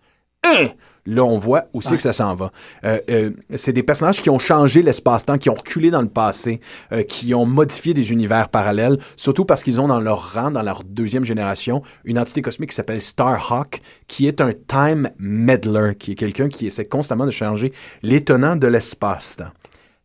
[1.10, 1.96] Là, on voit Ouais.
[1.96, 2.52] que ça s'en va.
[2.84, 6.60] Euh, euh, c'est des personnages qui ont changé l'espace-temps, qui ont reculé dans le passé,
[6.92, 10.60] euh, qui ont modifié des univers parallèles, surtout parce qu'ils ont dans leur rang, dans
[10.62, 16.12] leur deuxième génération, une entité cosmique qui s'appelle Starhawk, qui est un time meddler, qui
[16.12, 19.50] est quelqu'un qui essaie constamment de changer l'étonnant de l'espace-temps.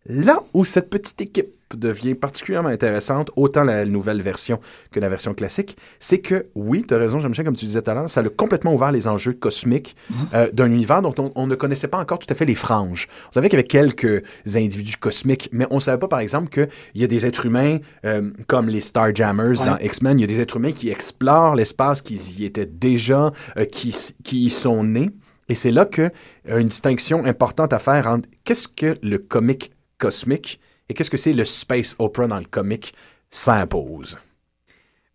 [0.05, 4.59] Là où cette petite équipe devient particulièrement intéressante, autant la nouvelle version
[4.91, 7.91] que la version classique, c'est que, oui, tu as raison, Jean-Michel, comme tu disais tout
[7.91, 9.95] à l'heure, ça a complètement ouvert les enjeux cosmiques
[10.33, 13.07] euh, d'un univers dont on, on ne connaissait pas encore tout à fait les franges.
[13.29, 14.23] On savait qu'il y avait quelques
[14.55, 17.77] individus cosmiques, mais on ne savait pas, par exemple, qu'il y a des êtres humains
[18.05, 19.65] euh, comme les Starjammers Ouais.
[19.65, 23.31] dans X-Men, il y a des êtres humains qui explorent l'espace, qui y étaient déjà,
[23.57, 25.09] euh, qui, qui y sont nés.
[25.49, 26.09] Et c'est là que
[26.49, 30.59] euh, une distinction importante à faire entre qu'est-ce que le comique cosmique
[30.93, 32.93] et qu'est-ce que c'est le space opera dans le comique
[33.31, 34.19] s'impose?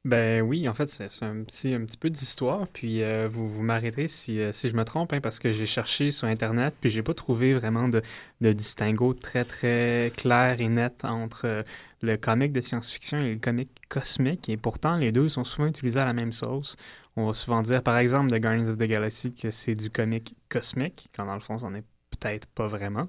[0.04, 2.66] Ben oui, en fait, c'est c'est un petit, un petit peu d'histoire.
[2.66, 5.66] Puis euh, vous, vous m'arrêterez si, euh, si je me trompe, hein, parce que j'ai
[5.66, 8.02] cherché sur Internet, puis j'ai pas trouvé vraiment de,
[8.40, 11.62] de distinguo très, très clair et net entre euh,
[12.02, 14.48] le comic de science-fiction et le comic cosmique.
[14.48, 16.76] Et pourtant, les deux sont souvent utilisés à la même sauce.
[17.14, 20.34] On va souvent dire, par exemple, de Guardians of the Galaxy que c'est du comic
[20.48, 23.06] cosmique, quand dans le fond, c'en est peut-être pas vraiment.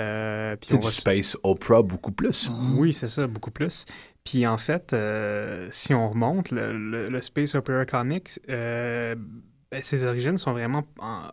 [0.00, 2.50] Euh, C'est du space opera beaucoup plus.
[2.76, 3.84] oui, c'est ça, beaucoup plus.
[4.24, 9.14] Puis en fait, euh, si on remonte, le, le- le Space Opera Comics, euh,
[9.70, 11.28] ben, ses origines sont vraiment en,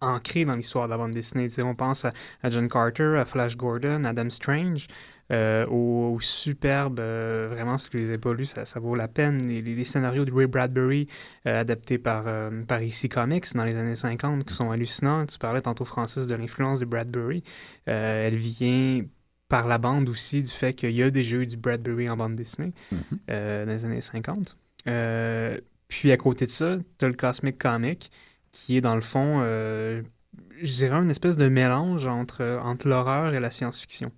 [0.00, 1.48] ancrés dans l'histoire de la bande dessinée.
[1.62, 2.10] On pense à,
[2.42, 4.86] à John Carter, à Flash Gordon, Adam Strange.
[5.32, 8.94] Euh, au, au superbe, euh, vraiment, si vous les avez pas lus, ça, ça vaut
[8.94, 9.46] la peine.
[9.48, 11.06] Les, les- les scénarios de Ray Bradbury,
[11.46, 12.24] euh, adaptés par,
[12.68, 15.24] par IC Comics dans les années 50, qui sont hallucinants.
[15.26, 17.42] Tu parlais tantôt, Francis, de l'influence de Bradbury.
[17.86, 19.02] Elle vient
[19.48, 22.34] par la bande aussi du fait qu'il y a déjà eu du Bradbury en bande
[22.34, 23.00] dessinée Mhm.
[23.30, 24.56] euh, dans les années 50.
[24.88, 25.58] Euh,
[25.88, 28.10] puis à côté de ça, tu as le Cosmic Comic,
[28.52, 33.40] qui est dans le fond, je dirais, une espèce de mélange entre, entre l'horreur et
[33.40, 34.10] la science-fiction.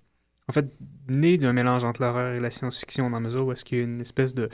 [0.49, 0.65] En fait,
[1.09, 3.81] né d'un mélange entre l'horreur et la science-fiction dans la mesure où est-ce qu'il y
[3.81, 4.49] a une espèce de...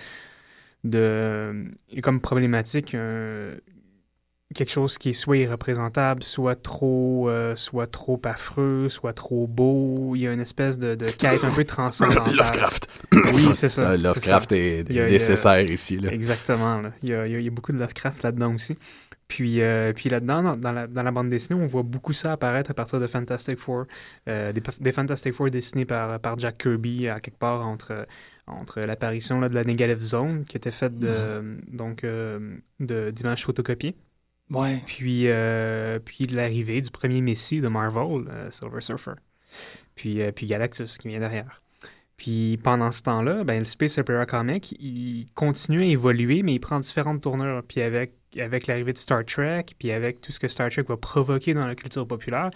[0.84, 1.66] de
[2.02, 3.56] comme problématique euh,
[4.56, 10.14] quelque chose qui est soit irreprésentable, soit trop, euh, soit trop affreux, soit trop beau.
[10.16, 12.36] Il y a une espèce de, de quête un peu transcendantale.
[12.38, 12.88] Lovecraft.
[13.34, 13.92] Oui, c'est ça.
[13.92, 15.98] Euh, Lovecraft est, nécessaire ici.
[15.98, 16.12] Là.
[16.14, 16.82] Exactement.
[16.82, 16.92] là.
[17.02, 18.78] Il y a- il y a beaucoup de Lovecraft là-dedans aussi.
[19.34, 22.34] Puis, euh, puis là-dedans, dans, dans la, dans la bande dessinée, on voit beaucoup ça
[22.34, 23.86] apparaître à partir de Fantastic Four.
[24.30, 28.06] Euh, des, des Fantastic Four dessinés par, par Jack Kirby à quelque part entre,
[28.46, 33.44] entre l'apparition là, de la Negative Zone, qui était faite de, donc, euh, de, d'images
[33.44, 33.96] photocopiées,
[34.52, 34.84] Ouais.
[34.86, 39.14] puis, euh, puis l'arrivée du premier Messie de Marvel, Silver Surfer.
[39.96, 41.64] Puis, puis Galactus qui vient derrière.
[42.18, 46.60] Puis pendant ce temps-là, ben, le Space Opera Comic, il continue à évoluer, mais il
[46.60, 47.64] prend différentes tournures.
[47.68, 50.98] Puis avec, avec l'arrivée de Star Trek, puis avec tout ce que Star Trek va
[50.98, 52.50] provoquer dans la culture populaire,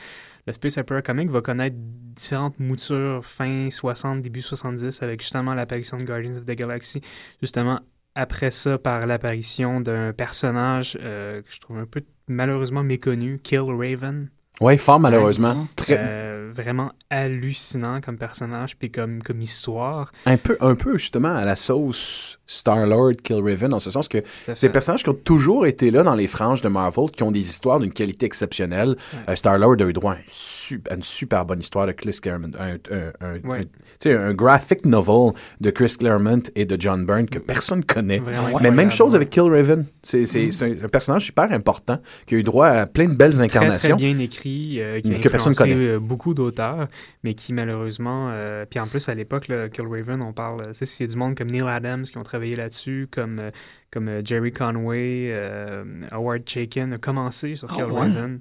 [0.46, 5.98] le Space Opera Comic va connaître différentes moutures fin 60, début 70, avec justement l'apparition
[5.98, 7.02] de Guardians of the Galaxy,
[7.42, 7.82] justement
[8.16, 13.62] après ça par l'apparition d'un personnage euh, que je trouve un peu malheureusement méconnu, Kill
[13.62, 14.30] Raven.
[14.62, 15.52] Oui, fort malheureusement.
[15.54, 15.66] Ouais.
[15.76, 20.12] Très, Euh, vraiment hallucinant comme personnage puis comme, comme histoire.
[20.26, 24.20] un, peu, un peu justement à la sauce Star-Lord, Kill Raven, en ce sens que
[24.24, 24.70] fait.
[24.70, 27.80] personnages qui ont toujours été là dans les franges de Marvel, qui ont des histoires
[27.80, 28.96] d'une qualité exceptionnelle.
[29.28, 32.18] Euh, Star-Lord a eu droit à, un su- à une super bonne histoire de Chris
[32.22, 32.52] Claremont.
[32.58, 33.68] Un, un- Ouais.
[34.06, 38.20] un- graphic novel de Chris Claremont et de John Byrne que personne connaît.
[38.20, 39.18] Vraiment Mais même chose ouais.
[39.18, 39.86] avec Kill Raven.
[40.02, 43.48] C'est c'est un, personnage super important qui a eu droit à plein de belles très,
[43.48, 43.98] très incarnations.
[43.98, 44.47] bien écrit,
[44.80, 45.88] euh, qui a Que personne influencé, connaît.
[45.88, 46.88] euh, beaucoup d'auteurs,
[47.24, 50.74] mais qui malheureusement, euh, puis en plus à l'époque, là, Kill Raven, on parle, tu
[50.74, 53.52] sais, s'il y a du monde comme Neil Adams qui ont travaillé là-dessus, comme,
[53.92, 58.02] comme Jerry Conway, euh, Howard Chaykin a commencé sur Ah Kill ouais?
[58.02, 58.40] Raven.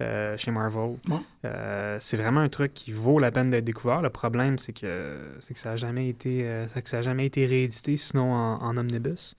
[0.00, 0.94] euh, chez Marvel.
[1.44, 4.00] Euh, c'est vraiment un truc qui vaut la peine d'être découvert.
[4.00, 7.02] Le problème, c'est que, c'est que ça n'a jamais, été, euh, c'est que ça a
[7.02, 9.34] jamais été réédité, sinon en, en omnibus.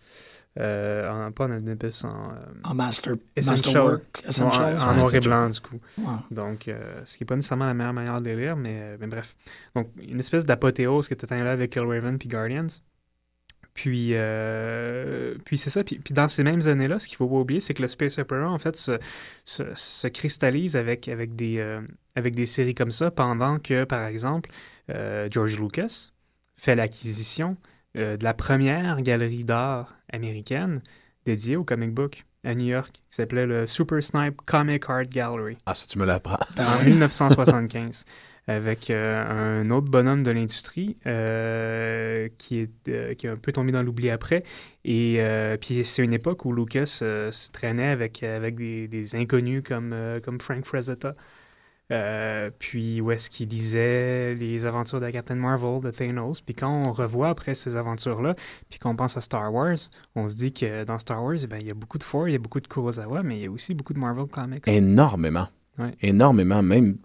[0.59, 3.53] Euh, en- pas en omnibus, en, euh, En master, Essential.
[3.73, 4.61] masterwork, essentials.
[4.79, 5.21] en noir et essential.
[5.23, 5.79] blanc, du coup.
[5.99, 6.05] Ouais.
[6.31, 9.07] Donc, euh, ce qui n'est pas nécessairement la meilleure manière de les lire, mais, mais
[9.07, 9.35] bref.
[9.75, 12.67] Donc, une espèce d'apothéose qui atteint là avec Killraven puis Guardians.
[13.73, 15.83] Puis, euh, puis c'est ça.
[15.83, 18.17] Puis, puis dans ces mêmes années-là, ce qu'il faut pas oublier, c'est que le Space
[18.17, 18.97] Opera, en fait, se,
[19.45, 21.79] se, se cristallise avec, avec, des, euh,
[22.15, 24.49] avec des séries comme ça, pendant que, par exemple,
[24.89, 26.09] euh, George Lucas
[26.57, 27.55] fait l'acquisition
[27.95, 30.81] de la première galerie d'art américaine
[31.25, 35.57] dédiée au comic book à New York, qui s'appelait le Super Snipe Comic Art Gallery
[35.65, 36.39] Ah, ça, tu me l'apprends.
[36.57, 36.91] En oui.
[36.91, 38.05] 1975
[38.49, 43.51] avec euh, un autre bonhomme de l'industrie euh, qui, est, euh, qui est un peu
[43.51, 44.43] tombé dans l'oubli après.
[44.83, 45.21] Et
[45.61, 50.41] puis c'est une époque où Lucas se traînait avec, avec des, des inconnus comme, comme
[50.41, 51.15] Frank Frazetta.
[51.91, 56.39] Euh, puis où est-ce qu'il lisait les aventures de Captain Marvel, de Thanos.
[56.41, 58.35] Puis quand on revoit après ces aventures-là,
[58.69, 59.77] puis qu'on pense à Star Wars,
[60.15, 62.27] on se dit que dans Star Wars, eh ben, il y a beaucoup de Ford,
[62.27, 64.67] il y a beaucoup de Kurosawa, mais il y a aussi beaucoup de Marvel Comics.
[64.67, 65.47] Énormément.
[65.79, 65.95] Ouais.
[66.01, 66.61] Énormément.
[66.61, 66.97] Même,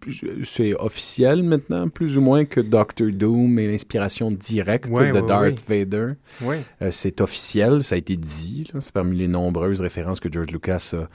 [0.42, 5.22] c'est officiel maintenant, plus ou moins, que Doctor Doom est l'inspiration directe Ouais, de ouais,
[5.26, 6.14] Darth Vader.
[6.42, 8.68] Euh, c'est officiel, ça a été dit.
[8.80, 11.08] C'est parmi les nombreuses références que George Lucas a-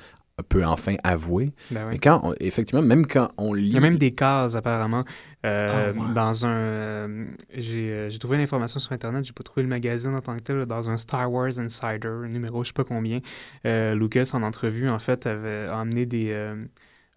[0.43, 1.51] peut enfin avouer.
[1.71, 1.91] Ben oui.
[1.93, 3.67] Mais quand, on- effectivement, même quand on lit...
[3.67, 5.01] Il y a même des cases, apparemment.
[5.45, 6.13] Euh, Ah.
[6.13, 6.49] Dans un.
[6.57, 10.35] euh, j'ai euh, j'ai trouvé l'information sur Internet, j'ai pas trouvé le magazine en tant
[10.35, 13.19] que tel, dans un Star Wars Insider, un numéro je sais pas combien.
[13.65, 16.33] euh, Lucas, en entrevue, en fait, avait amené des.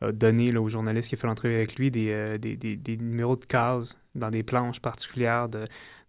[0.01, 2.97] a donné là, au journaliste qui a fait l'entrevue avec lui des, des, des- des
[2.97, 5.63] numéros de cases dans des planches particulières de,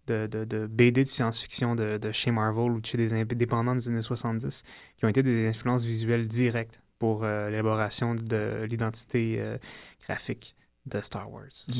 [0.08, 3.74] de, de, de BD de science-fiction de, de chez Marvel ou de chez des indépendants
[3.76, 4.62] des années 70
[4.98, 9.58] qui ont été des influences visuelles directes pour euh, l'élaboration de l'identité euh,
[10.06, 10.56] graphique
[10.86, 11.44] de Star Wars.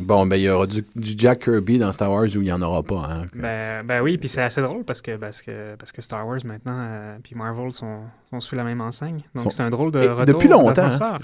[0.00, 2.52] Bon, ben il y aura du, du, Jack Kirby dans Star Wars où il n'y
[2.52, 3.08] en aura pas.
[3.08, 3.26] Hein?
[3.34, 6.40] Ben, ben, oui, puis c'est assez drôle parce que, parce que, parce que Star Wars
[6.44, 8.00] maintenant, euh, puis Marvel sont,
[8.30, 9.20] sont sous la même enseigne.
[9.34, 10.90] Donc c'est un drôle de retour Depuis longtemps.
[11.00, 11.18] Hein?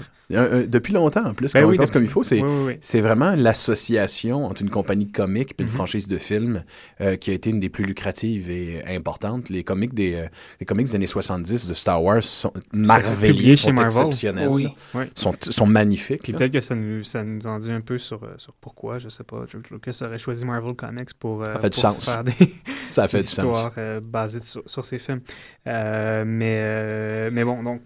[0.67, 3.35] depuis longtemps en plus, ben quand oui, on pense comme il faut, c'est oui, vraiment
[3.35, 5.75] l'association entre une compagnie de comics et une Mhm.
[5.75, 6.63] franchise de films
[7.01, 9.49] euh, qui a été une des plus lucratives et importantes.
[9.49, 10.27] Les comics des, euh,
[10.59, 14.71] les comics des années 70 de Star Wars sont publié sont chez exceptionnels,
[15.15, 16.31] sont, sont magnifiques.
[16.31, 19.09] Peut-être que ça nous, ça nous en dit un peu sur, euh, sur pourquoi, je
[19.09, 22.03] sais pas, George Lucas aurait choisi Marvel Comics pour, euh, Ça fait du pour sens.
[22.03, 22.33] faire des,
[22.91, 23.73] Ça fait des du histoires sens.
[23.77, 25.21] euh, basées sur, sur ses films.
[25.65, 27.81] Mais, mais bon, donc,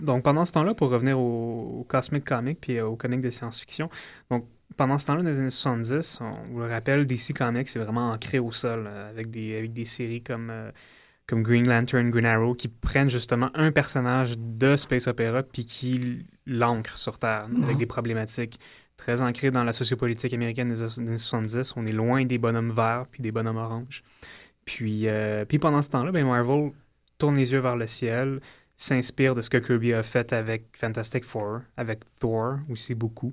[0.00, 3.88] donc pendant ce temps-là, pour revenir au, au Cosmic Comic puis au comic de science-fiction,
[4.30, 7.78] donc pendant ce temps-là, dans les années 70, on vous le rappelle, DC Comics c'est
[7.78, 10.70] vraiment ancré au sol euh, avec, des, avec des séries comme, euh,
[11.32, 16.26] comme Green Lantern, Green Arrow qui prennent justement un personnage de Space Opera puis qui
[16.46, 18.60] l'ancrent sur Terre avec des problématiques
[18.98, 21.72] très ancrées dans la sociopolitique américaine des années 70.
[21.76, 24.02] On est loin des bonhommes verts puis des bonhommes oranges.
[24.66, 26.72] Puis, euh, puis pendant ce temps-là, ben Marvel
[27.16, 28.40] tourne les yeux vers le ciel,
[28.76, 33.32] s'inspire de ce que Kirby a fait avec Fantastic Four, avec Thor aussi beaucoup.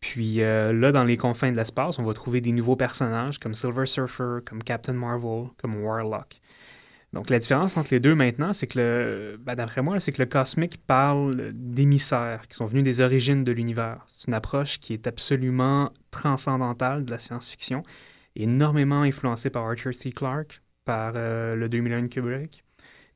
[0.00, 3.54] Puis euh, là, dans les confins de l'espace, on va trouver des nouveaux personnages comme
[3.54, 6.42] Silver Surfer, comme Captain Marvel, comme Warlock.
[7.12, 10.20] Donc la différence entre les deux maintenant, c'est que le, ben, d'après moi, c'est que
[10.20, 14.04] le cosmique parle d'émissaires qui sont venus des origines de l'univers.
[14.08, 17.82] C'est une approche qui est absolument transcendantale de la science-fiction,
[18.36, 20.12] énormément influencée par Arthur C.
[20.12, 22.62] Clarke, par euh, le 2001 de Kubrick.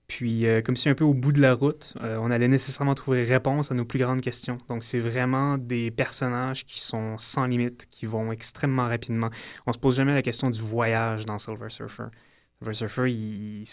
[0.09, 2.95] Puis, euh, comme si un peu au bout de la route, euh, on allait nécessairement
[2.95, 4.59] trouver réponse à nos plus grandes questions.
[4.69, 9.31] Donc, c'est vraiment des personnages qui sont sans limite, qui vont extrêmement rapidement.
[9.67, 12.09] On se pose jamais la question du voyage dans Silver Surfer.
[12.63, 13.65] Silver Surfer, il,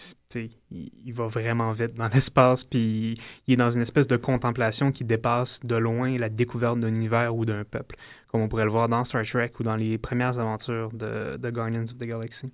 [1.06, 3.14] il, va vraiment vite dans l'espace, puis
[3.48, 7.36] il est dans une espèce de contemplation qui dépasse de loin la découverte d'un univers
[7.36, 7.96] ou d'un peuple,
[8.28, 11.50] comme on pourrait le voir dans Star Trek ou dans les premières aventures de, de
[11.50, 12.52] Guardians of the Galaxy.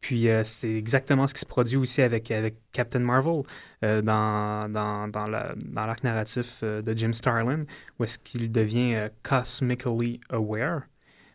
[0.00, 2.32] Puis euh, c'est exactement ce qui se produit aussi avec,
[2.72, 3.42] Captain Marvel
[3.84, 7.64] euh, dans, dans, dans, la- dans l'arc narratif euh, de Jim Starlin,
[7.98, 10.82] où est-ce qu'il devient cosmically aware,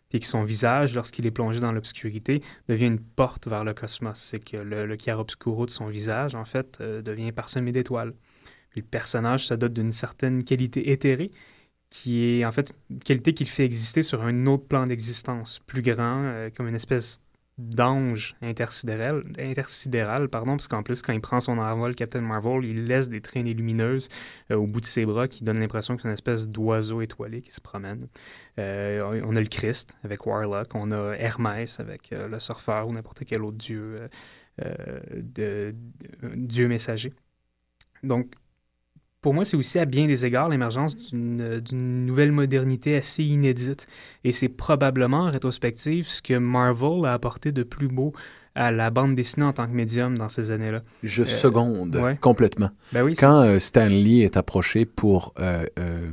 [0.08, 4.18] puis que son visage, lorsqu'il est plongé dans l'obscurité, devient une porte vers le cosmos.
[4.18, 8.14] C'est que le, le chiaroscuro de son visage, en fait, euh, devient parsemé d'étoiles.
[8.74, 11.30] Le personnage se dote d'une certaine qualité éthérée,
[11.90, 15.60] qui est en fait une qualité qui le fait exister sur un autre plan d'existence,
[15.66, 17.22] plus grand, euh, comme une espèce
[17.58, 23.08] d'ange intersidéral, pardon, parce qu'en plus, quand il prend son envol, Captain Marvel, il laisse
[23.08, 24.08] des traînées lumineuses
[24.50, 27.42] euh, au bout de ses bras qui donnent l'impression que c'est une espèce d'oiseau étoilé
[27.42, 28.06] qui se promène.
[28.58, 32.92] Euh, on a le Christ avec Warlock, on a Hermès avec euh, le surfeur ou
[32.92, 34.08] n'importe quel autre dieu,
[36.36, 37.12] dieu messager.
[38.04, 38.34] Donc,
[39.20, 43.86] pour moi, c'est aussi à bien des égards l'émergence d'une d'une nouvelle modernité assez inédite.
[44.24, 48.12] Et c'est probablement, en rétrospective, ce que Marvel a apporté de plus beau
[48.54, 50.82] à la bande dessinée en tant que médium dans ces années-là.
[51.02, 52.16] Je Euh, seconde ouais.
[52.20, 52.70] complètement.
[52.92, 56.10] Ben oui, Quand euh, Stan Lee est approché pour euh, euh,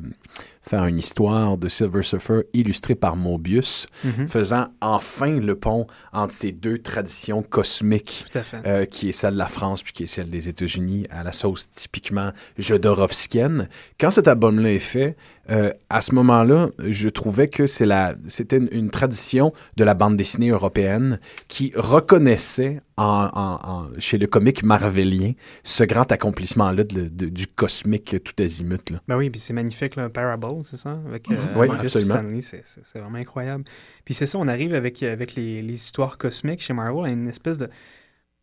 [0.67, 6.34] faire une histoire de Silver Surfer illustrée par Mobius, Mhm, faisant enfin le pont entre
[6.34, 8.25] ces deux traditions cosmiques,
[8.65, 11.32] euh, qui est celle de la France puis qui est celle des États-Unis, à la
[11.32, 13.69] sauce typiquement jodorowskienne.
[13.99, 15.15] Quand cet album-là est fait,
[15.50, 19.94] euh, à ce moment-là, je trouvais que c'est la, c'était une, une tradition de la
[19.94, 26.84] bande dessinée européenne qui reconnaissait en, en- en- chez le comique marvelien ce grand accomplissement-là
[26.84, 28.90] de- de- du cosmique tout azimut.
[28.90, 29.02] Là.
[29.08, 31.00] Ben oui, puis c'est magnifique, là, Parable, c'est ça?
[31.08, 31.86] Avec, euh, Oui, absolument.
[31.86, 33.66] puis Stan Lee, c'est c'est- c'est vraiment incroyable.
[34.06, 37.28] Puis c'est ça, on arrive avec, avec les, les histoires cosmiques chez Marvel à une
[37.28, 37.70] espèce de...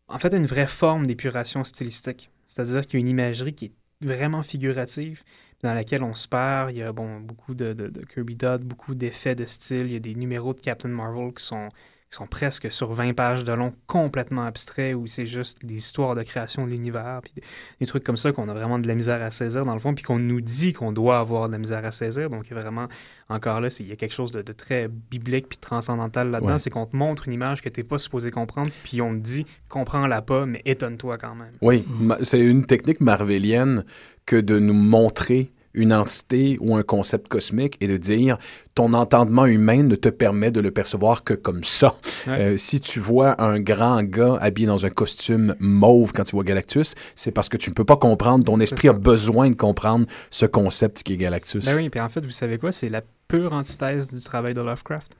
[0.07, 2.29] En fait, à une vraie forme d'épuration stylistique.
[2.47, 5.23] C'est-à-dire qu'il y a une imagerie qui est vraiment figurative,
[5.63, 6.71] dans laquelle on se perd.
[6.71, 9.85] Il y a bon, beaucoup de, de- de Kirby Dot, beaucoup d'effets de style.
[9.87, 11.69] Il y a des numéros de Captain Marvel qui sont,
[12.11, 16.13] qui sont presque sur 20 pages de long, complètement abstraits, où c'est juste des histoires
[16.13, 17.41] de création de l'univers, puis des,
[17.79, 19.95] des trucs comme ça qu'on a vraiment de la misère à saisir dans le fond,
[19.95, 22.29] puis qu'on nous dit qu'on doit avoir de la misère à saisir.
[22.29, 22.87] Donc, vraiment,
[23.29, 26.53] encore là, il y a quelque chose de, de très biblique puis transcendantal là-dedans.
[26.53, 26.59] Ouais.
[26.59, 29.19] C'est qu'on te montre une image que tu n'es pas supposé comprendre, puis on te
[29.21, 31.49] dit, comprends-la pas, mais étonne-toi quand même.
[31.61, 31.83] Oui,
[32.21, 33.85] c'est une technique marvelienne
[34.25, 38.37] que de nous montrer une entité ou un concept cosmique et de dire
[38.75, 41.95] ton entendement humain ne te permet de le percevoir que comme ça.
[42.27, 42.53] Ouais.
[42.53, 46.43] Euh, si tu vois un grand gars habillé dans un costume mauve quand tu vois
[46.43, 50.05] Galactus, c'est parce que tu ne peux pas comprendre, ton esprit a besoin de comprendre
[50.29, 51.65] ce concept qui est Galactus.
[51.65, 52.71] Ben oui, puis en fait, vous savez quoi?
[52.71, 55.15] C'est la pure antithèse du travail de Lovecraft.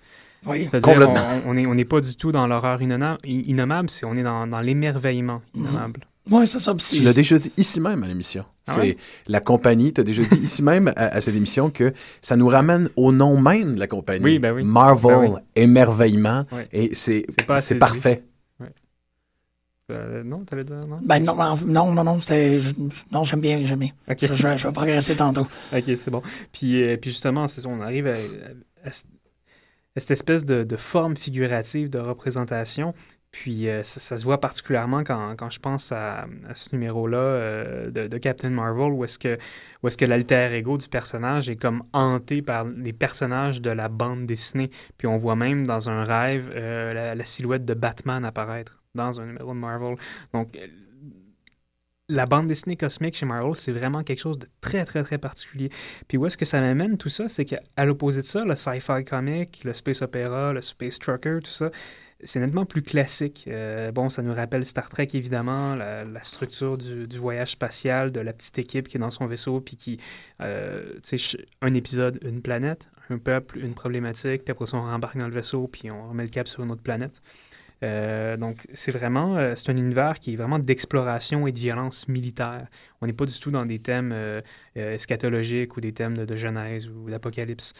[0.46, 0.68] Oui.
[0.70, 1.42] C'est-à-dire, Complètement.
[1.46, 5.42] on n'est on pas du tout dans l'horreur innommable, c'est on est dans, dans l'émerveillement
[5.56, 6.06] innommable.
[6.32, 6.74] Oui, c'est ça.
[6.76, 8.46] Tu l'as déjà dit ici même à l'émission.
[8.68, 8.98] Ah c'est ouais?
[9.28, 12.48] la compagnie, tu as déjà dit ici même à, à cette émission que ça nous
[12.48, 14.24] ramène au nom même de la compagnie.
[14.24, 14.64] Oui, ben oui.
[14.64, 15.40] Marvel, Ben oui.
[15.56, 16.46] émerveillement.
[16.52, 16.68] Ouais.
[16.72, 17.80] Et c'est C'est pas assez c'est dit.
[17.80, 18.24] parfait.
[19.92, 21.00] Euh, non, t'allais dire non?
[21.04, 21.36] Ben non,
[21.68, 22.58] non, non, non, c'était.
[22.62, 22.72] je-
[23.12, 23.90] Non, j'aime bien, j'aime bien.
[24.10, 24.18] Ok.
[24.22, 25.46] Je, je vais- je vais progresser tantôt.
[25.76, 26.22] Ok, c'est bon.
[26.54, 29.04] Puis, euh, puis justement, c'est ça, on arrive à, à- à c-
[29.96, 32.94] à cette espèce de, de forme figurative de représentation.
[33.34, 38.18] Puis euh, ça, se voit particulièrement quand, quand je pense à, ce numéro-là euh, de,
[38.20, 39.40] Captain Marvel, où est-ce que,
[39.82, 43.90] où est-ce que l'alter ego du personnage est comme hanté par les personnages de la
[43.90, 44.70] bande dessinée.
[45.00, 49.20] Puis on voit même dans un rêve euh, la, la silhouette de Batman apparaître dans
[49.20, 49.96] un numéro de Marvel.
[50.32, 50.56] Donc
[52.08, 55.72] la bande dessinée cosmique chez Marvel, c'est vraiment quelque chose de très, très, très particulier.
[56.08, 57.28] Puis où est-ce que ça m'amène tout ça?
[57.28, 61.52] C'est qu'à l'opposé de ça, le sci-fi comic, le space opéra, le space trucker, tout
[61.52, 61.72] ça,
[62.24, 63.46] c'est nettement plus classique.
[63.48, 68.34] Euh, bon, ça nous rappelle Star Trek, évidemment, la, structure du, voyage spatial, de la
[68.34, 70.00] petite équipe qui est dans son vaisseau, puis qui,
[70.42, 74.84] euh, tu sais, un épisode, une planète, un peuple, une problématique, puis après ça, on
[74.84, 77.22] rembarque dans le vaisseau, puis on remet le cap sur une autre planète.
[77.84, 82.68] Euh, donc, c'est vraiment, c'est un univers qui est vraiment d'exploration et de violence militaire.
[83.02, 84.16] On n'est pas du tout dans des thèmes
[84.76, 87.74] eschatologiques ou des thèmes de, Genèse ou d'apocalypse.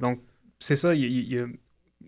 [0.00, 0.20] Donc,
[0.60, 1.46] c'est ça, il y a-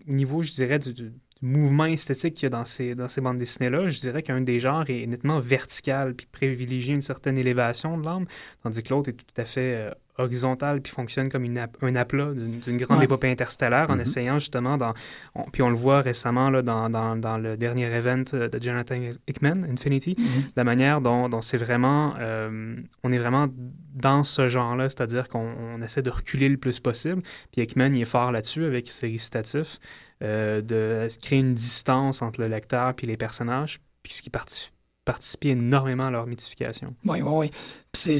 [0.07, 3.37] niveau, je dirais, du, du- mouvement esthétique qu'il y a dans ces, dans ces bandes
[3.37, 8.03] dessinées-là, je dirais qu'un des genres est nettement vertical puis privilégie une certaine élévation de
[8.05, 8.25] l'âme,
[8.63, 11.95] tandis que l'autre est tout à fait euh, horizontal puis fonctionne comme une ap- un
[11.95, 13.05] aplat d'une grande Ouais.
[13.05, 14.01] épopée interstellaire en Mhm.
[14.01, 14.93] essayant justement, dans,
[15.35, 18.61] on- puis on le voit récemment là, dans, dans, dans le dernier event euh, de
[18.61, 18.95] Jonathan
[19.27, 20.15] Hickman, Infinity,
[20.55, 23.47] la manière dont, dont c'est vraiment, euh, on est vraiment
[23.95, 27.21] dans ce genre-là, c'est-à-dire qu'on on essaie de reculer le plus possible.
[27.51, 29.79] Puis Hickman, il est fort là-dessus avec ses récitatifs,
[30.23, 34.71] euh, de créer une distance entre le lecteur puis les personnages, puis ce qui parti-
[35.05, 36.93] participe énormément à leur mythification.
[37.05, 37.51] Oui, oui, oui.
[37.93, 38.17] C'est,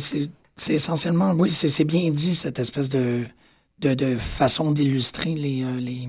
[0.60, 3.26] c'est, essentiellement, oui, c'est, bien dit, cette espèce de,
[3.80, 6.08] de, de façon d'illustrer les, euh, les,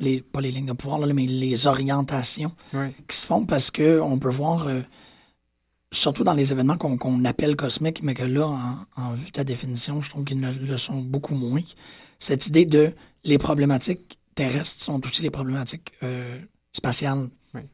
[0.00, 2.52] les, pas les lignes de pouvoir, là, mais les orientations
[3.08, 4.80] qui se font parce que on peut voir, euh,
[5.92, 9.30] surtout dans les événements qu'on, qu'on appelle cosmiques, mais que là, en, en vue de
[9.30, 11.62] ta définition, je trouve qu'ils ne le sont beaucoup moins,
[12.18, 12.92] cette idée de
[13.24, 16.38] les problématiques terrestres sont aussi les problématiques euh,
[16.72, 17.28] spatiales.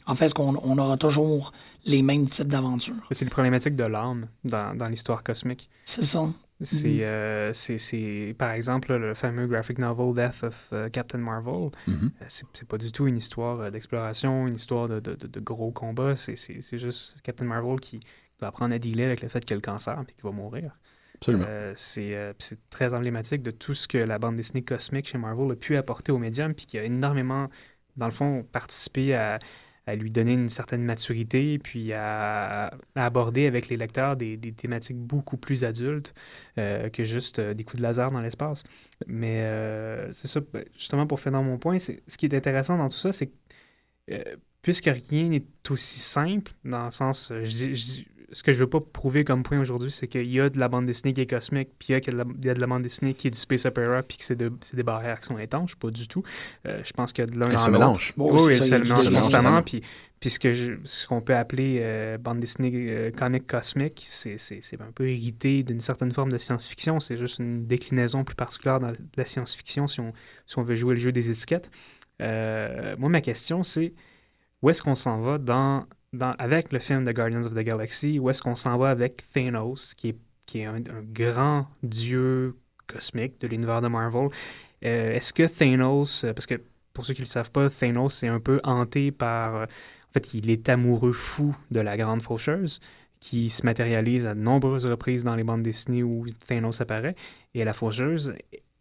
[0.07, 1.53] En fait, qu'on on aura toujours
[1.89, 2.95] les mêmes types d'aventures?
[3.11, 5.68] C'est les problématiques de l'âme dans, dans l'histoire cosmique.
[5.84, 6.20] C'est ça.
[6.61, 6.99] C'est, Mhm.
[7.03, 11.70] euh, c'est, c'est, par exemple, le fameux graphic novel Death of euh, Captain Marvel.
[11.86, 12.11] Mhm.
[12.20, 15.41] Euh, C'est, pas du tout une histoire euh, d'exploration, une histoire de, de- de- de
[15.41, 16.16] gros combats.
[16.16, 18.01] C'est, c'est- c'est juste Captain Marvel qui
[18.41, 20.76] doit apprendre à dealer avec le fait qu'il a le cancer et qu'il va mourir.
[21.14, 21.45] Absolument.
[21.49, 25.53] Euh, euh, c'est très emblématique de tout ce que la bande dessinée cosmique chez Marvel
[25.53, 27.49] a pu apporter au médium, puis qui a énormément,
[27.97, 29.39] dans le fond, participé à,
[29.89, 35.39] à lui donner une certaine maturité, puis à, aborder avec les lecteurs des, thématiques beaucoup
[35.39, 36.14] plus adultes
[36.59, 38.64] euh, que juste euh, des coups de laser dans l'espace.
[39.07, 42.91] Mais euh, c'est ça, ben, justement, pour finir mon point, ce qui est intéressant dans
[42.91, 43.32] tout ça, c'est que
[44.61, 48.03] puisque rien n'est aussi simple, dans le sens, je je
[48.33, 50.68] ce que je veux pas prouver comme point aujourd'hui, c'est qu'il y a de la
[50.68, 52.61] bande dessinée qui est cosmique, puis il y a, de la, il y a de
[52.61, 55.20] la bande dessinée qui est du space opera, puis que c'est, de- c'est des barrières
[55.20, 56.22] qui sont étanches, pas du tout.
[56.66, 58.12] Euh, je pense que de l'un Elle dans se l'autre- mélange.
[58.16, 59.62] Bon, oui, c'est oui, ça, il y ça a le du mélange constamment.
[59.62, 59.81] Puis,
[60.20, 64.37] puis ce que je- ce qu'on peut appeler euh, bande dessinée euh, comic cosmique, c'est,
[64.37, 67.01] c'est, c'est un peu hérité d'une certaine forme de science-fiction.
[67.01, 70.12] C'est juste une déclinaison plus particulière dans la science-fiction si on,
[70.47, 71.70] si on veut jouer le jeu des étiquettes.
[72.20, 73.95] Euh, moi, ma question, c'est
[74.62, 78.18] où est-ce qu'on s'en va dans, dans, avec le film The Guardians of the Galaxy?
[78.18, 82.56] Où est-ce qu'on s'en va avec Thanos, qui est, qui est un, un grand dieu
[82.86, 84.28] cosmique de l'univers de Marvel?
[84.84, 86.61] Euh, est-ce que Thanos, euh, parce que
[86.92, 89.56] pour ceux qui ne le savent pas, Thanos c'est un peu hanté par.
[89.56, 92.80] euh, en fait, il est amoureux fou de la grande faucheuse
[93.20, 97.14] qui se matérialise à de nombreuses reprises dans les bandes dessinées où Thanos apparaît.
[97.52, 98.34] Et la faucheuse,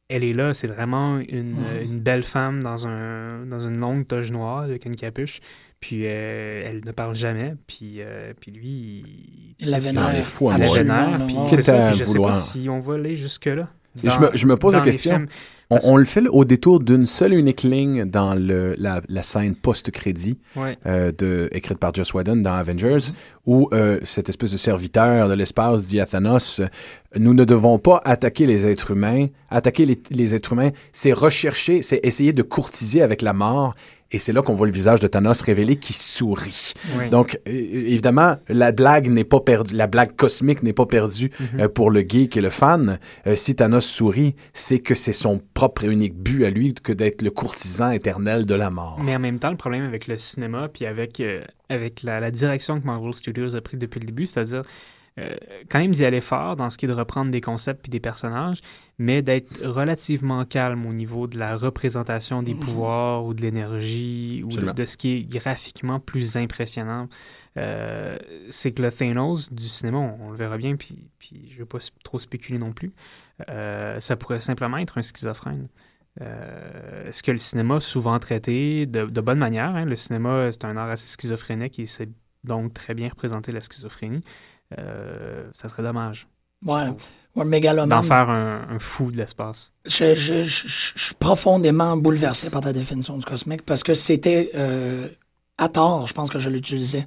[0.08, 4.32] elle est là, c'est vraiment une, une belle femme dans, un, dans une longue toge
[4.32, 5.42] noire avec une capuche.
[5.80, 7.54] Puis euh, elle ne parle jamais.
[7.68, 10.12] Puis, euh, puis lui, il, la vénère.
[10.16, 11.26] il la vénère.
[11.28, 12.36] Puis c'est ça, puis je sais pas vouloir.
[12.42, 13.68] si on va aller jusque-là.
[14.04, 15.26] Je, me, je me pose la question.
[15.70, 19.54] On, le fait au détour d'une seule et unique ligne dans le, la, la scène
[19.54, 20.78] post-crédit Ouais.
[20.86, 23.12] euh, de, écrite par Joss Whedon dans Avengers,
[23.46, 26.68] où euh, cette espèce de serviteur de l'espace dit à Thanos euh,
[27.18, 29.28] Nous ne devons pas attaquer les êtres humains.
[29.50, 33.76] Attaquer les, les êtres humains, c'est rechercher, c'est essayer de courtiser avec la mort
[34.12, 36.74] Et c'est là qu'on voit le visage de Thanos révélé qui sourit.
[36.98, 37.10] Oui.
[37.10, 41.60] Donc, évidemment, la blague n'est pas perdue, la blague cosmique n'est pas perdue Mhm.
[41.62, 43.00] euh, pour le geek et le fan.
[43.26, 46.94] Euh, si Thanos sourit, c'est que c'est son propre et unique but à lui que
[46.94, 49.00] d'être le courtisan éternel de la mort.
[49.04, 52.32] Mais en même temps, le problème avec le cinéma, puis avec, euh, avec la, la
[52.32, 54.62] direction que Marvel Studios a pris depuis le début, c'est-à-dire
[55.20, 55.36] euh,
[55.70, 58.00] quand même d'y aller fort dans ce qui est de reprendre des concepts puis des
[58.00, 58.62] personnages,
[59.00, 64.50] mais d'être relativement calme au niveau de la représentation des pouvoirs ou de l'énergie ou
[64.50, 67.08] de, ce qui est graphiquement plus impressionnant.
[67.58, 68.18] Euh,
[68.50, 71.60] c'est que le Thanos du cinéma, on, on le verra bien, puis, puis je ne
[71.60, 72.92] vais pas trop spéculer non plus,
[73.50, 75.68] euh, ça pourrait simplement être un schizophrène.
[76.22, 79.76] Euh, ce que le cinéma a souvent traité de, de bonne manière.
[79.76, 79.86] hein.
[79.86, 82.10] Le cinéma, c'est un art assez schizophrénique et c'est
[82.44, 84.24] donc très bien représenter la schizophrénie.
[84.78, 86.28] Euh, ça serait dommage
[86.66, 86.88] Ouais,
[87.36, 87.90] ouais, mégalomane.
[87.90, 89.72] d'en faire un, un fou de l'espace.
[89.86, 94.52] Je, je- je- je suis profondément bouleversé par ta définition du cosmique parce que c'était
[94.56, 95.08] euh,
[95.58, 97.06] à tort, je pense que je l'utilisais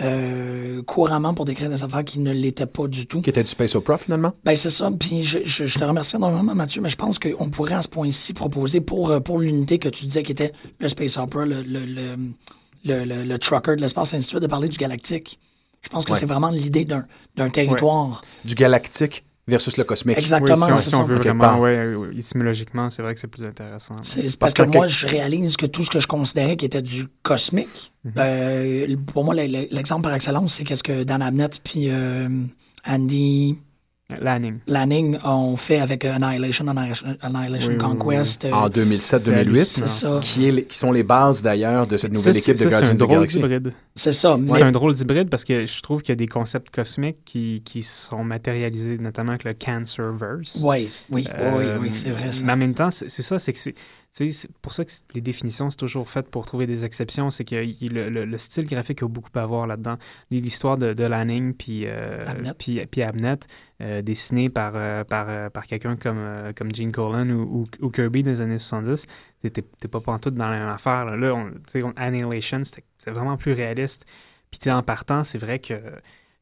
[0.00, 3.20] euh, couramment pour décrire des affaires qui ne l'étaient pas du tout.
[3.20, 4.32] Qui était du space opera finalement?
[4.44, 4.90] Ben c'est ça.
[4.98, 7.88] Puis je, je- je te remercie énormément, Mathieu, mais je pense qu'on pourrait à ce
[7.88, 11.84] point-ci proposer pour, pour l'unité que tu disais qui était le Space Opera, le, le,
[11.84, 12.16] le,
[12.84, 15.38] le, le- le trucker de l'espace, ainsi de suite, de parler du galactique.
[15.82, 16.18] Je pense que Ouais.
[16.18, 17.04] c'est vraiment l'idée d'un
[17.36, 18.22] d'un territoire.
[18.44, 20.18] Du galactique versus le cosmique.
[20.18, 21.04] Exactement, Oui, si, on- c'est si on ça.
[21.04, 23.96] veut vraiment, ouais, euh, étymologiquement, c'est vrai que c'est plus intéressant.
[24.02, 26.56] C'est c'est Parce parce que, que moi, je réalise que tout ce que je considérais
[26.56, 28.12] qui était du cosmique, Mhm.
[28.18, 32.28] euh, pour moi, le- le- l'exemple par excellence, c'est qu'est-ce que Dan Abnett puis euh,
[32.86, 33.58] Andy
[34.20, 34.58] L'anime.
[34.66, 38.44] Lanning ont fait avec euh, Annihilation, Annihilation, Annihilation Oui, oui, Conquest.
[38.44, 40.20] euh, En 2007-2008, C'est ça.
[40.22, 42.76] qui, est, qui sont les bases d'ailleurs de cette nouvelle Ça, équipe c'est- de c'est
[42.76, 43.36] Guardians un of the drôle Galaxy.
[43.38, 43.72] d'hybride.
[43.94, 44.38] C'est ça.
[44.46, 47.18] C'est Mais un drôle d'hybride parce que je trouve qu'il y a des concepts cosmiques
[47.24, 50.58] qui, qui sont matérialisés, notamment avec le Cancerverse.
[50.62, 52.32] oui, oui, oui, Euh, oui, c'est vrai.
[52.32, 52.42] Ça.
[52.44, 53.74] Mais en même temps, c'est c'est ça, c'est que c'est.
[54.14, 57.30] C'est pour ça que c'est- les définitions, c'est toujours fait pour trouver des exceptions.
[57.30, 59.96] C'est que le, le- le style graphique a beaucoup à voir là-dedans.
[60.30, 62.58] L'histoire de, de Lanning puis, euh, Abnett.
[62.58, 63.46] puis, puis Abnett,
[63.80, 66.22] euh, dessinée par, euh, par, euh, par quelqu'un comme,
[66.54, 69.06] comme Gene Colan ou, ou, ou Kirby dans les années 70,
[69.40, 71.06] t'es- pas pantoute dans la même affaire.
[71.06, 71.50] Là, Là, on,
[71.86, 74.04] on- Annihilation, c'était c'était vraiment plus réaliste.
[74.50, 75.72] Puis en partant, c'est vrai que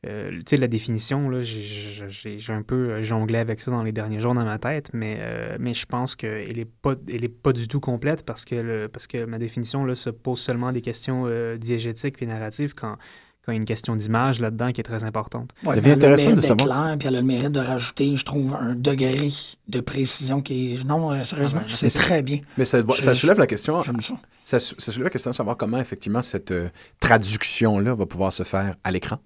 [0.06, 3.92] euh, tu sais, la définition, là, j'ai- un peu euh, jonglé avec ça dans les
[3.92, 7.68] derniers jours dans ma tête, mais, euh, je pense qu'elle n'est pas, est pas du
[7.68, 8.86] tout complète parce que,
[9.26, 11.26] ma définition se pose seulement des questions
[11.56, 12.96] diégétiques puis narratives quand,
[13.44, 15.50] quand il y a une question d'image là-dedans qui est très importante.
[15.64, 16.66] Ouais, Ça devient intéressant mérite de savoir.
[16.84, 19.28] claire, puis elle a le mérite de rajouter, je trouve, un degré
[19.68, 20.84] de précision qui est.
[20.84, 22.40] Non, euh, sérieusement, Ah ben, c'est très bien.
[22.58, 24.14] Mais ça, Je- ça je- soulève la question, J'aime ça.
[24.44, 26.68] ça, sou- ça soulève la question de savoir comment effectivement cette euh,
[27.00, 29.16] traduction-là va pouvoir se faire à l'écran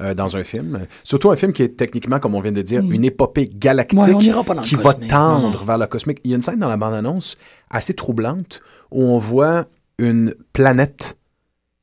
[0.00, 0.86] euh, dans un film.
[1.04, 2.92] Surtout un film qui est techniquement, comme on vient de dire, Mm.
[2.92, 4.12] une épopée galactique Ouais,
[4.44, 6.18] pas qui va tendre vers le cosmique.
[6.24, 7.36] Il y a une scène dans la bande-annonce
[7.70, 8.60] assez troublante
[8.90, 9.66] où on voit
[9.98, 11.16] une planète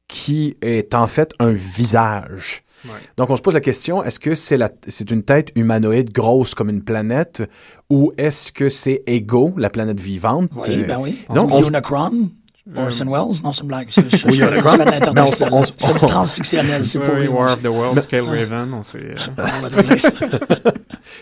[0.09, 2.63] qui est en fait un visage.
[2.85, 2.91] Ouais.
[3.17, 6.55] Donc on se pose la question, est-ce que c'est la c'est une tête humanoïde grosse
[6.55, 7.43] comme une planète
[7.89, 10.49] ou est-ce que c'est Ego, la planète vivante?
[10.65, 11.17] Oui, ben oui.
[11.33, 12.29] non, Ou on- Unicron,
[12.75, 13.41] Orson Welles?
[13.43, 13.87] Non, c'est une blague.
[13.89, 15.65] Je, je, je, Oui, je, je fais de l'international.
[15.65, 17.29] Je fais du transfictionnel, c'est pour oui, eux.
[17.29, 18.97] War of the Worlds, Mais- Kyle Raven, on sait.
[18.99, 19.15] euh,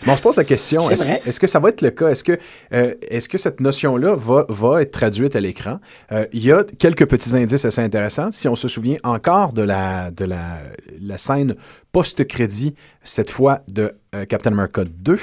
[0.06, 2.08] Mais on se pose la question, est-ce que ça va être le cas?
[2.08, 2.38] Est-ce que,
[2.72, 5.78] euh, est-ce que cette notion-là va, va être traduite à l'écran?
[6.12, 8.30] Euh, Il y a quelques petits indices assez intéressants.
[8.32, 10.58] Si on se souvient encore de la, de la,
[11.00, 11.54] la scène
[11.92, 15.18] post-crédit, cette fois de euh, Captain America 2,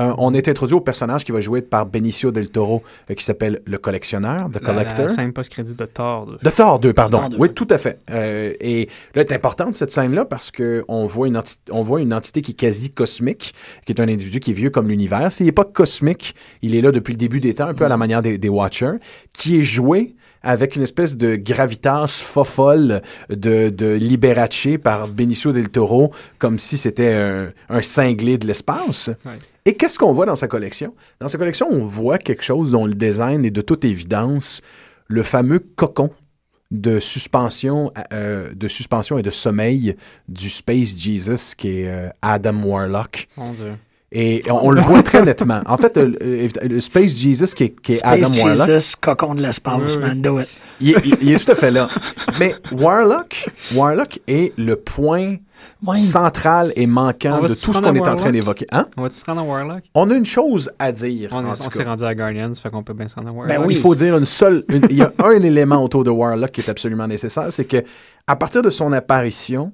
[0.00, 3.24] euh, on est introduit au personnage qui va jouer par Benicio del Toro, euh, qui
[3.24, 5.06] s'appelle le collectionneur, The la, Collector.
[5.06, 6.26] la scène post-crédit de Thor.
[6.30, 6.38] là.
[6.42, 7.18] De Thor 2, pardon.
[7.18, 7.36] Thor 2.
[7.38, 8.00] Oui, tout à fait.
[8.10, 12.00] Euh, et là, c'est importante cette scène-là parce que on voit une entité, on voit
[12.00, 15.30] une entité qui est quasi cosmique, qui est un individu qui est vieux comme l'univers.
[15.30, 17.88] S'il n'est pas cosmique, il est là depuis le début des temps, un peu à
[17.88, 18.96] la manière des, des Watchers,
[19.32, 25.68] qui est joué avec une espèce de gravitas fofolle de, de Liberace par Benicio del
[25.68, 29.10] Toro, comme si c'était un, un cinglé de l'espace.
[29.26, 29.32] Ouais.
[29.66, 30.94] Et qu'est-ce qu'on voit dans sa collection?
[31.20, 34.60] Dans sa collection, on voit quelque chose dont le design est de toute évidence
[35.08, 36.10] le fameux cocon
[36.70, 39.96] de suspension, euh, de suspension et de sommeil
[40.28, 43.26] du Space Jesus qui est euh, Adam Warlock.
[43.36, 43.72] Mon Dieu.
[44.12, 45.62] Et on, on le voit très nettement.
[45.66, 49.42] En fait, le, Space Jesus qui est, qui est Space Adam Warlock, Jesus, cocon de
[49.42, 50.48] l'espace, Oui, man, do it.
[50.80, 51.88] il est, il- il est tout à fait là.
[52.40, 55.36] Mais Warlock, Warlock est le point
[55.98, 58.32] Central et manquant va de se tout ce rendre qu'on à est en train Warlock?
[58.32, 58.66] d'évoquer.
[58.72, 58.86] Hein?
[58.96, 59.84] On va-tu se rendre à Warlock?
[59.94, 61.30] On a une chose à dire.
[61.32, 63.46] On, est- s'est rendu à Guardians, fait qu'on peut bien s'en avoir.
[63.46, 63.74] Ben oui.
[63.74, 64.64] Il faut dire une seule.
[64.68, 67.82] une- il y a un élément autour de Warlock qui est absolument nécessaire, c'est que
[68.26, 69.72] à partir de son apparition,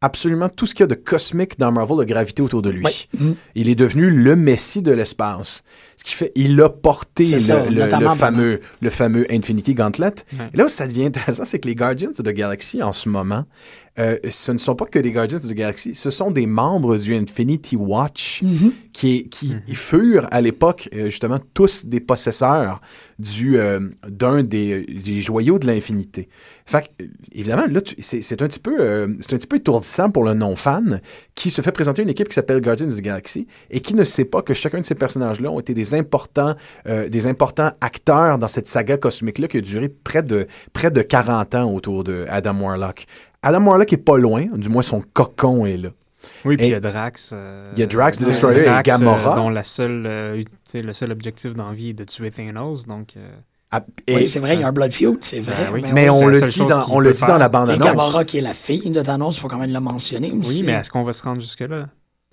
[0.00, 2.84] absolument tout ce qu'il y a de cosmique dans Marvel a gravité autour de lui.
[2.84, 3.08] Oui.
[3.18, 3.34] Mhm.
[3.56, 5.64] Il est devenu le messie de l'espace.
[5.96, 9.74] Ce qui fait, il a porté le, ça, le- le notamment fameux, le fameux Infinity
[9.74, 10.12] Gauntlet.
[10.54, 13.08] Et là où ça devient intéressant, c'est que les Guardians of the Galaxy en ce
[13.08, 13.44] moment,
[13.98, 16.96] euh, ce ne sont pas que des Guardians of the Galaxy, ce sont des membres
[16.96, 18.72] du Infinity Watch Mhm.
[18.92, 22.80] qui, qui furent à l'époque euh, justement tous des possesseurs
[23.18, 26.28] du euh, d'un des, des joyaux de l'infinité.
[26.66, 30.24] Fait que, évidemment, là, c'est un petit peu euh, c'est un petit peu étourdissant pour
[30.24, 31.00] le non-fan
[31.34, 34.04] qui se fait présenter une équipe qui s'appelle Guardians of the Galaxy et qui ne
[34.04, 36.54] sait pas que chacun de ces personnages-là ont été des importants
[36.86, 41.02] euh, des importants acteurs dans cette saga cosmique-là qui a duré près de près de
[41.02, 43.06] 40 ans autour de Adam Warlock.
[43.42, 45.90] Adam Warlock est pas loin, du moins son cocon est là.
[46.44, 47.30] Oui, puis Et- il y a Drax.
[47.32, 49.32] euh, Il y a Drax, The euh, Destroyer et Drax, Gamora.
[49.32, 52.04] euh, dont la seule, euh, tu sais, le seul objectif dans la vie est de
[52.04, 52.86] tuer Thanos.
[52.86, 53.30] Donc, euh,
[53.70, 55.66] Ah, et- Oui, c'est vrai, il y a un Blood Feud, c'est vrai.
[55.66, 55.80] Ben oui.
[55.82, 57.84] mais mais oui, on le dit dans, on le dit dans la Et bande-annonce.
[57.86, 60.60] Gamora, qui est la fille de Thanos, il faut quand même le mentionner aussi.
[60.60, 61.86] oui, mais est-ce qu'on va se rendre jusque-là?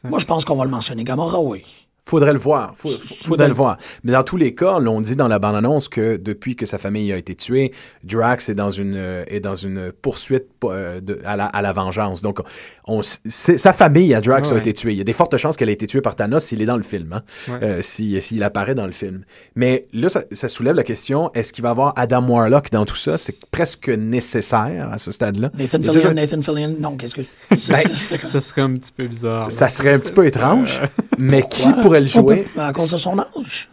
[0.06, 1.03] Moi, je pense qu'on va le mentionner.
[1.03, 1.64] Gamora, oui.
[2.08, 2.76] Faudrait le voir.
[3.24, 3.78] Faudrait le voir.
[4.03, 7.12] Mais dans tous les cas, l'on dit dans la bande-annonce que depuis que sa famille
[7.12, 7.72] a été tuée,
[8.03, 11.74] Drax est dans une, euh, est dans une poursuite euh, de- à, la, à la
[11.74, 12.22] vengeance.
[12.22, 12.39] Donc,
[12.88, 14.91] on, sa famille à Drax a été tuée.
[14.91, 16.78] Il y a des fortes chances qu'elle ait été tuée par Thanos s'il est dans
[16.78, 17.60] le film, hein, Ouais.
[17.64, 19.24] euh, si- s'il apparaît dans le film.
[19.56, 22.86] Mais là, ça, ça soulève la question, est-ce qu'il va y avoir Adam Warlock dans
[22.86, 23.18] tout ça?
[23.18, 25.49] C'est presque nécessaire à ce stade-là.
[25.58, 27.22] Nathan Fillion, toujours- Nathan Fillion, non, qu'est-ce que...
[27.70, 27.84] Ben,
[28.24, 29.45] Ça serait un petit peu bizarre.
[29.45, 29.49] là.
[29.49, 30.88] Ça serait un petit peu étrange, Euh,
[31.18, 31.74] mais qui Ouais.
[31.95, 32.45] Pourrait le On peut- jouer?
[32.57, 33.69] À cause de son âge.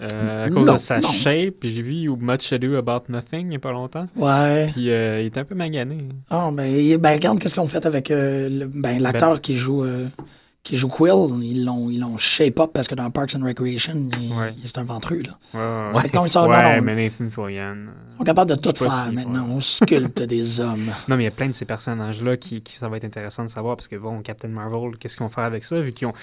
[0.00, 1.08] euh, à cause Non, de sa non.
[1.10, 4.06] shape, j'ai vu Much Ado About Nothing il n'y a pas longtemps.
[4.16, 4.68] Ouais.
[4.72, 6.08] Puis euh, il est un peu magané.
[6.30, 10.08] Ah, ben, il- ben, regarde qu'est-ce qu'on fait avec euh, ben, l'acteur qui joue euh,
[10.64, 11.12] qui joue Quill.
[11.42, 14.54] Ils l'ont ils l'ont shape up parce que dans Parks and Recreation, il, Ouais.
[14.58, 15.22] il- c'est un ventru.
[15.22, 15.92] Là.
[15.92, 16.10] Ouais, ouais.
[16.24, 17.76] Ils sont, Ouais, non, mais Nathan Fillion.
[18.14, 19.46] ils sont capables de tout faire si- maintenant.
[19.50, 20.90] On sculpte des hommes.
[21.06, 23.44] Non, mais il y a plein de ces personnages-là qui, qui ça va être intéressant
[23.44, 26.08] de savoir parce que bon, Captain Marvel, qu'est-ce qu'ils vont faire avec ça vu qu'ils
[26.08, 26.14] ont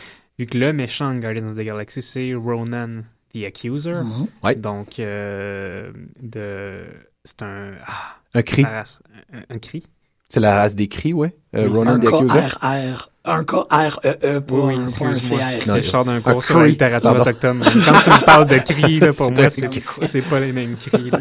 [0.42, 3.94] vu que le méchant de Guardians of the Galaxy c'est Ronan the Accuser.
[3.94, 4.28] Mhm.
[4.44, 4.56] Ouais.
[4.56, 6.84] Donc euh, de
[7.24, 8.64] c'est un ah, Un cri.
[8.64, 9.02] la race-
[9.34, 9.84] un, un cri.
[10.30, 11.36] C'est la race des cris, ouais.
[11.56, 12.40] Euh, Oui, Ronan Un the Accuser.
[12.62, 13.10] K-R-R.
[13.26, 14.88] Un K-R-E-E pour Oui, un, un.
[15.18, 15.68] CR.
[15.68, 17.22] Non, Je sors d'un un cours sur la littérature Pardon.
[17.30, 17.60] autochtone.
[17.62, 21.12] Quand tu me parles de cris, là, pour C'est moi, c'est pas les mêmes cris.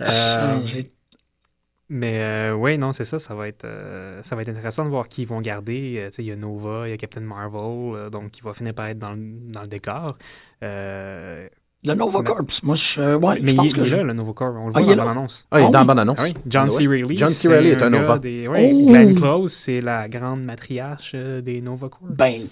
[0.00, 0.88] Euh, J'ai-
[1.90, 4.88] Mais euh, ouais, non, c'est ça, ça va être euh, ça va être intéressant de
[4.90, 5.96] voir qui ils vont garder.
[5.98, 7.60] Euh, il y a Nova, il y a Captain Marvel,
[8.00, 9.18] euh, donc qui va finir par être dans le,
[9.52, 10.16] dans le décor.
[10.62, 11.46] Euh,
[11.84, 13.96] Le Nova Mais- Corps, moi, je, ouais, mais je il, pense il que est je...
[13.96, 14.54] là, le nouveau corps.
[14.56, 15.04] On le Ah, voit il dans est là?
[15.04, 15.46] l'annonce.
[15.50, 16.16] Ah, il est Ah dans la bande-annonce.
[16.20, 16.86] Ah oui, John C.
[16.86, 17.16] Reilly.
[17.18, 17.48] John C.
[17.48, 18.18] Reilly est un Nova.
[18.18, 18.86] Des, ouais, Oh!
[18.86, 22.08] Glenn Close, c'est la grande matriarche des Nova Corps.
[22.08, 22.44] Ben,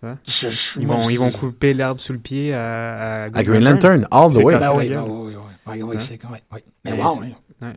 [0.00, 0.16] Ça?
[0.26, 3.62] je- je- Ils vont, je- ils vont couper l'herbe sous le pied à, À Green
[3.62, 4.58] Lantern, all the way.
[4.58, 5.34] Ben oui, la ben oui,
[5.66, 6.28] oui, oui, Hein?
[6.52, 6.64] ouais.
[6.86, 7.20] Mais wow,
[7.60, 7.72] hein.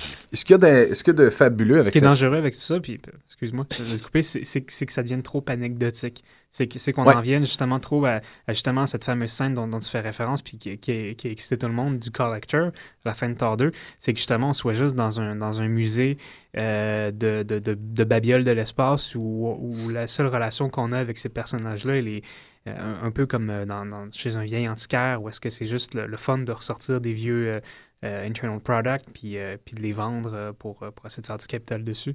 [0.00, 2.00] Ce qu'il y, a de- ce qu'il y a de fabuleux Ce avec qui est
[2.00, 2.08] ça?
[2.08, 5.22] dangereux avec tout ça, puis euh, excuse-moi de couper, c'est que c'est que ça devienne
[5.22, 6.24] trop anecdotique.
[6.50, 7.14] C'est que- c'est qu'on Ouais.
[7.14, 10.42] en vienne justement trop à, à justement cette fameuse scène dont, dont tu fais référence,
[10.42, 12.72] puis qui, qui, qui a excité tout le monde du Collector,
[13.04, 13.70] la fin de Thor 2,
[14.00, 16.16] c'est que justement on soit juste dans un, dans un musée
[16.56, 20.98] euh, de, de, de, de babioles de l'espace où, où la seule relation qu'on a
[20.98, 22.22] avec ces personnages-là, elle est
[22.66, 25.66] euh, un, un peu comme dans, dans- chez un vieil antiquaire, où est-ce que c'est
[25.66, 27.60] juste le, le fun de ressortir des vieux euh,
[28.02, 31.38] internal products, puis, euh, puis de les vendre euh, pour, euh, pour essayer de faire
[31.38, 32.14] du capital dessus.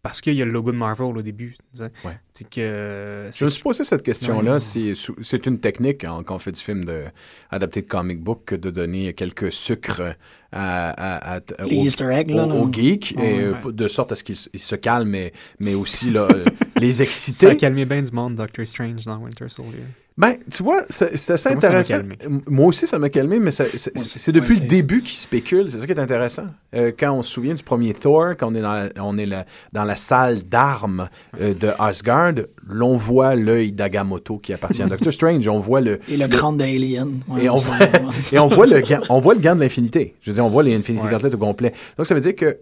[0.00, 1.54] Parce qu'il y a le logo de Marvel au début.
[1.72, 1.90] tu sais.
[2.04, 2.16] Ouais.
[2.50, 2.60] Que.
[2.60, 4.60] euh, Je me suis posé cette question-là.
[4.60, 7.04] Sou- C'est une technique hein, quand on fait du film de,
[7.50, 10.14] adapté de comic book que de donner quelques sucres
[10.52, 12.46] à, à- à- Les aux, Easter eggs, là.
[12.46, 12.54] aux- là.
[12.54, 13.72] aux geeks, Ouais, et, euh, ouais.
[13.72, 16.44] de sorte à ce qu'ils se calment, mais, mais aussi là, euh,
[16.80, 17.56] les Ça a exciter.
[17.56, 19.82] calmé bien du monde, Doctor Strange dans Winter Soldier.
[20.18, 22.40] Ben, tu vois, c'est c'est assez Moi, ça m'a intéressant.
[22.48, 25.70] Moi aussi, ça m'a calmé, mais ça- c'est depuis ouais, le début qu'ils spéculent.
[25.70, 26.46] C'est ça qui est intéressant.
[26.74, 29.26] Euh, quand on se souvient du premier Thor, quand on est dans la, on est
[29.26, 31.08] la- dans la salle d'armes
[31.40, 32.32] euh, de Asgard,
[32.66, 35.46] l'on voit l'œil d'Agamotto qui appartient à Doctor Strange.
[35.46, 37.20] On voit le, Et le crâne d'Alien.
[37.28, 37.90] Ouais, et on voit, ouais.
[38.32, 40.16] et on voit le gant, on voit le gant de l'infinité.
[40.20, 41.12] Je veux dire, on voit les Infinity Ouais.
[41.12, 41.72] Gauntlet au complet.
[41.96, 42.58] Donc ça veut dire que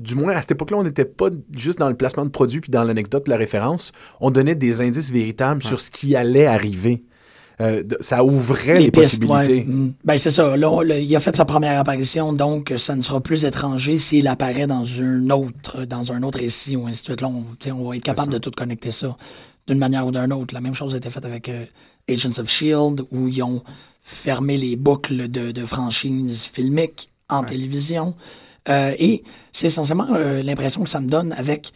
[0.00, 2.70] du moins à cette époque-là, on n'était pas juste dans le placement de produits puis
[2.70, 3.92] dans l'anecdote, la référence.
[4.20, 7.04] On donnait des indices véritables sur ce qui allait arriver.
[7.62, 9.54] Euh, ça ouvrait les, pistes, possibilités.
[9.60, 9.64] ouais.
[9.64, 9.94] Mm.
[10.04, 10.58] Ben, c'est ça.
[10.58, 13.96] Là, on- là, il a fait sa première apparition, donc ça ne sera plus étranger
[13.96, 17.22] s'il apparaît dans un autre, dans un autre récit ou ainsi de suite.
[17.22, 19.16] Là, on, va être capable de tout connecter ça
[19.66, 20.52] d'une manière ou d'une autre.
[20.52, 21.64] La même chose a été faite avec euh,
[22.10, 23.62] Agents of Shield, où ils ont
[24.02, 28.14] fermé les boucles de, de franchises filmiques en télévision.
[28.68, 31.72] Euh, et c'est essentiellement euh, l'impression que ça me donne avec.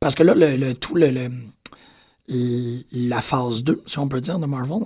[0.00, 1.28] Parce que là, le, tout le,
[2.28, 4.84] la phase 2, si on peut dire, de Marvel,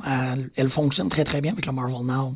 [0.57, 2.35] elle, fonctionne très très bien avec le Marvel Now.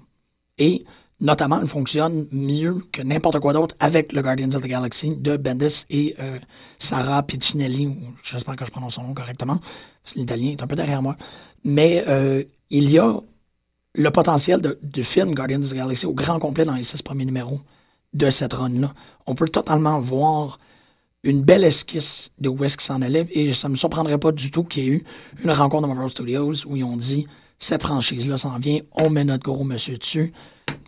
[0.58, 0.84] Et
[1.20, 5.36] notamment, elle fonctionne mieux que n'importe quoi d'autre avec le Guardians of the Galaxy de
[5.36, 6.38] Bendis et euh,
[6.78, 9.58] Sarah Piccinelli, j'espère que je prononce son nom correctement,
[10.14, 11.16] l'italien est un peu derrière moi.
[11.64, 13.20] Mais euh, il y a
[13.94, 17.24] le potentiel du film Guardians of the Galaxy au grand complet dans les six premiers
[17.24, 17.60] numéros
[18.14, 18.92] de cette run-là.
[19.26, 20.58] On peut totalement voir
[21.22, 23.26] une belle esquisse de où est-ce qu'il s'en allait.
[23.30, 25.04] Et ça me surprendrait pas du tout qu'il y ait eu
[25.42, 27.26] une rencontre de Marvel Studios où ils ont dit
[27.58, 30.32] cette franchise-là s'en vient, on met notre gros monsieur dessus.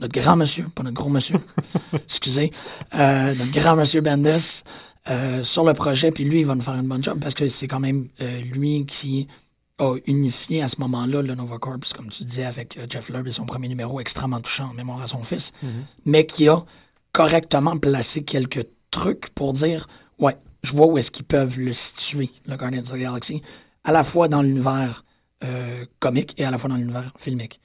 [0.00, 1.38] Notre grand monsieur, pas notre gros monsieur.
[1.92, 2.50] Excusez.
[2.94, 4.62] Euh, notre grand monsieur Bendis
[5.08, 6.10] euh, sur le projet.
[6.10, 8.40] Puis lui, il va nous faire une bonne job parce que c'est quand même euh,
[8.42, 9.26] lui qui
[9.78, 13.30] a unifié à ce moment-là le Nova Corps, comme tu disais, avec Jeff Lubb et
[13.30, 15.52] son premier numéro extrêmement touchant en mémoire à son fils,
[16.04, 16.64] mais qui a
[17.12, 19.86] correctement placé quelques trucs pour dire
[20.18, 23.42] ouais, je vois où est-ce qu'ils peuvent le situer, le Guardians of the Galaxy,
[23.84, 25.04] à la fois dans l'univers
[25.44, 27.60] euh, comique et à la fois dans l'univers filmique.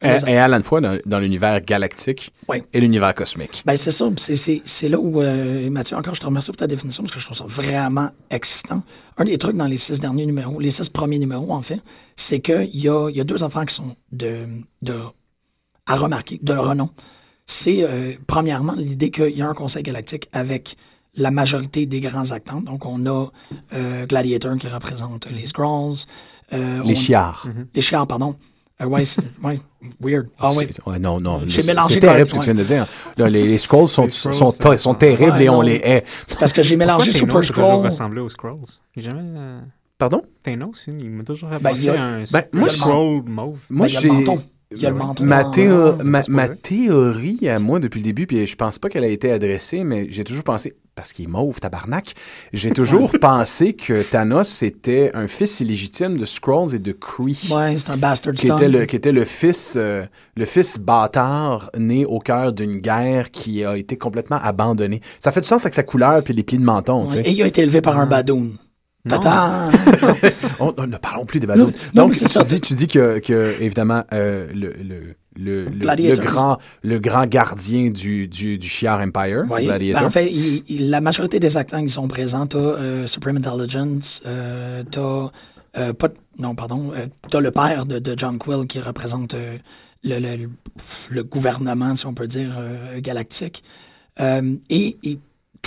[0.00, 2.32] Et, et à la fois dans, dans l'univers galactique
[2.72, 3.62] et l'univers cosmique.
[3.66, 4.08] Ben, c'est ça.
[4.16, 7.12] C'est- C'est c'est là où, euh, Mathieu, encore, je te remercie pour ta définition parce
[7.12, 8.80] que je trouve ça vraiment excitant.
[9.16, 11.80] Un des trucs dans les six derniers numéros, les six premiers numéros, en fait,
[12.14, 14.46] c'est qu'il y a, il y a deux affaires qui sont de,
[14.82, 14.94] de,
[15.86, 16.90] à remarquer, de renom.
[17.50, 20.76] C'est, euh, premièrement, l'idée qu'il y a un conseil galactique avec
[21.16, 22.60] la majorité des grands acteurs.
[22.60, 23.26] Donc, on a
[23.72, 26.04] euh, Gladiator qui représente les Skrulls.
[26.52, 27.46] euh, Les on- chiards.
[27.74, 28.36] Les chiards, pardon.
[28.80, 29.58] Euh, ouais, c'est- ouais,
[30.00, 30.28] weird.
[30.38, 30.68] Ah ouais.
[30.86, 31.40] Ouais, non, non.
[31.46, 32.44] J'ai c'est- mélangé C'est les- terrible ce que ouais.
[32.44, 32.86] tu viens de dire.
[33.16, 35.60] Là, les, les scrolls sont, Les Skrulls, sont, ça- sont terribles Ouais, et on non.
[35.62, 36.04] les hait.
[36.38, 37.84] Parce que j'ai mélangé Super Scroll.
[37.84, 38.28] ressemblé aux
[39.00, 39.22] a jamais...
[39.24, 39.60] euh,
[39.96, 40.22] Pardon?
[40.44, 43.58] Thanos, il il m'a toujours Ben, rappelé y a- un ben, moi, un Skrull mauve.
[43.70, 44.24] Moi, Ben, j'ai.
[44.70, 44.76] Le menton.
[44.76, 45.24] Il y a le menton.
[45.24, 45.92] Ma, théo-
[46.46, 46.56] vrai.
[46.56, 50.06] théorie à moi depuis le début, puis je pense pas qu'elle a été adressée, mais
[50.10, 52.14] j'ai toujours pensé, parce qu'il est mauve, tabarnak,
[52.52, 57.48] j'ai toujours pensé que Thanos était un fils illégitime de Skrulls et de Kree.
[57.50, 60.04] Ouais, c'est un bastard Qui était, le, qui était le fils euh,
[60.36, 65.00] le fils bâtard né au cœur d'une guerre qui a été complètement abandonnée.
[65.20, 67.20] Ça fait du sens avec sa couleur puis les plis de menton, tu sais.
[67.22, 68.52] Et il a été élevé par un badoon.
[69.10, 69.18] Non.
[69.18, 69.68] Tata!
[70.60, 71.66] On, on ne parlons plus des badauds.
[71.66, 72.42] Non, non, Donc, tu ça.
[72.44, 77.90] dis, tu dis que, que évidemment, euh, le, le, le, le, grand, le grand gardien
[77.90, 79.64] du, du, du Shi'ar Empire, Oui.
[79.64, 80.02] Gladiator.
[80.02, 83.36] Ben, en fait, il- il- la majorité des acteurs qui sont présents, t'as euh, Supreme
[83.36, 85.30] Intelligence, euh, t'as
[85.78, 89.56] euh, pas, non, pardon, euh, t'as le père de, de John Quill qui représente euh,
[90.02, 90.48] le, le,
[91.10, 93.62] le gouvernement, si on peut dire, euh, galactique.
[94.20, 95.18] Euh, et, et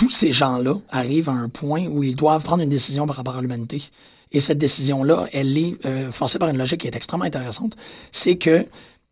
[0.02, 3.36] tous ces gens-là arrivent à un point où ils doivent prendre une décision par rapport
[3.36, 3.84] à l'humanité.
[4.32, 7.76] Et cette décision-là, elle est euh, forcée par une logique qui est extrêmement intéressante.
[8.10, 8.66] C'est que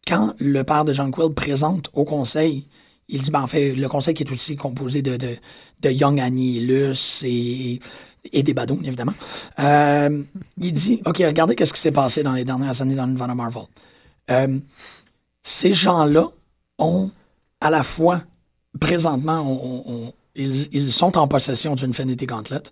[0.04, 2.66] quand le père de John Quill présente au conseil,
[3.08, 5.16] il dit, ben, en fait, le conseil qui est aussi composé de,
[5.84, 7.78] Young Annihilus et,
[8.32, 9.14] et des Badouns, évidemment,
[9.60, 10.24] euh,
[10.60, 13.62] il dit, OK, regardez qu'est-ce qui s'est passé dans les dernières années dans de Marvel.
[14.32, 14.58] Euh,
[15.44, 16.30] ces gens-là
[16.78, 17.10] ont
[17.60, 18.22] à la fois,
[18.80, 20.12] présentement, on-
[20.42, 22.62] ils, ils sont en possession d'une Infinity Gauntlet.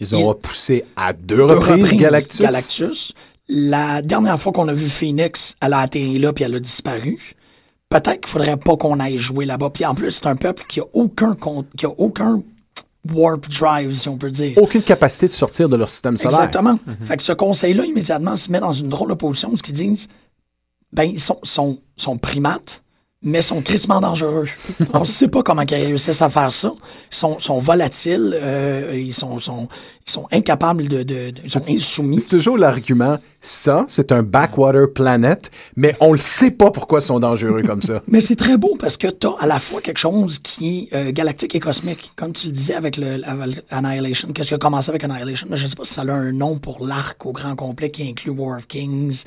[0.00, 2.40] Ils ont repoussé à deux reprises, reprises Galactus.
[2.40, 3.12] Galactus.
[3.48, 7.34] La dernière fois qu'on a vu Phoenix, elle a atterri là puis elle a disparu.
[7.88, 9.70] Peut-être qu'il faudrait pas qu'on aille jouer là-bas.
[9.70, 12.42] Puis en plus, c'est un peuple qui a aucun compte, qui a aucun
[13.10, 14.58] warp drive, si on peut dire.
[14.58, 16.40] Aucune capacité de sortir de leur système solaire.
[16.40, 16.78] Exactement.
[17.00, 20.08] Fait que ce conseil-là, immédiatement, se met dans une drôle de position, ce qu'ils disent,
[20.92, 22.82] ben, ils sont, sont, sont primates,
[23.20, 24.46] mais sont crissement dangereux.
[24.94, 26.72] On ne sait pas comment ils réussissent à faire ça.
[27.10, 29.66] Ils sont, sont volatiles, euh, ils, sont, sont,
[30.06, 30.98] ils sont incapables de...
[31.02, 32.20] de, de- ils sont insoumis.
[32.20, 37.06] C'est toujours l'argument, ça, c'est un backwater planet, mais on le sait pas pourquoi ils
[37.06, 38.02] sont dangereux comme ça.
[38.08, 40.96] Mais c'est très beau parce que tu as à la fois quelque chose qui est
[40.96, 42.12] euh, galactique et cosmique.
[42.16, 45.46] Comme tu disais avec le avec Annihilation, qu'est-ce qui a commencé avec Annihilation?
[45.52, 48.30] Je sais pas si ça a un nom pour l'arc au grand complet qui inclut
[48.30, 49.24] War of Kings.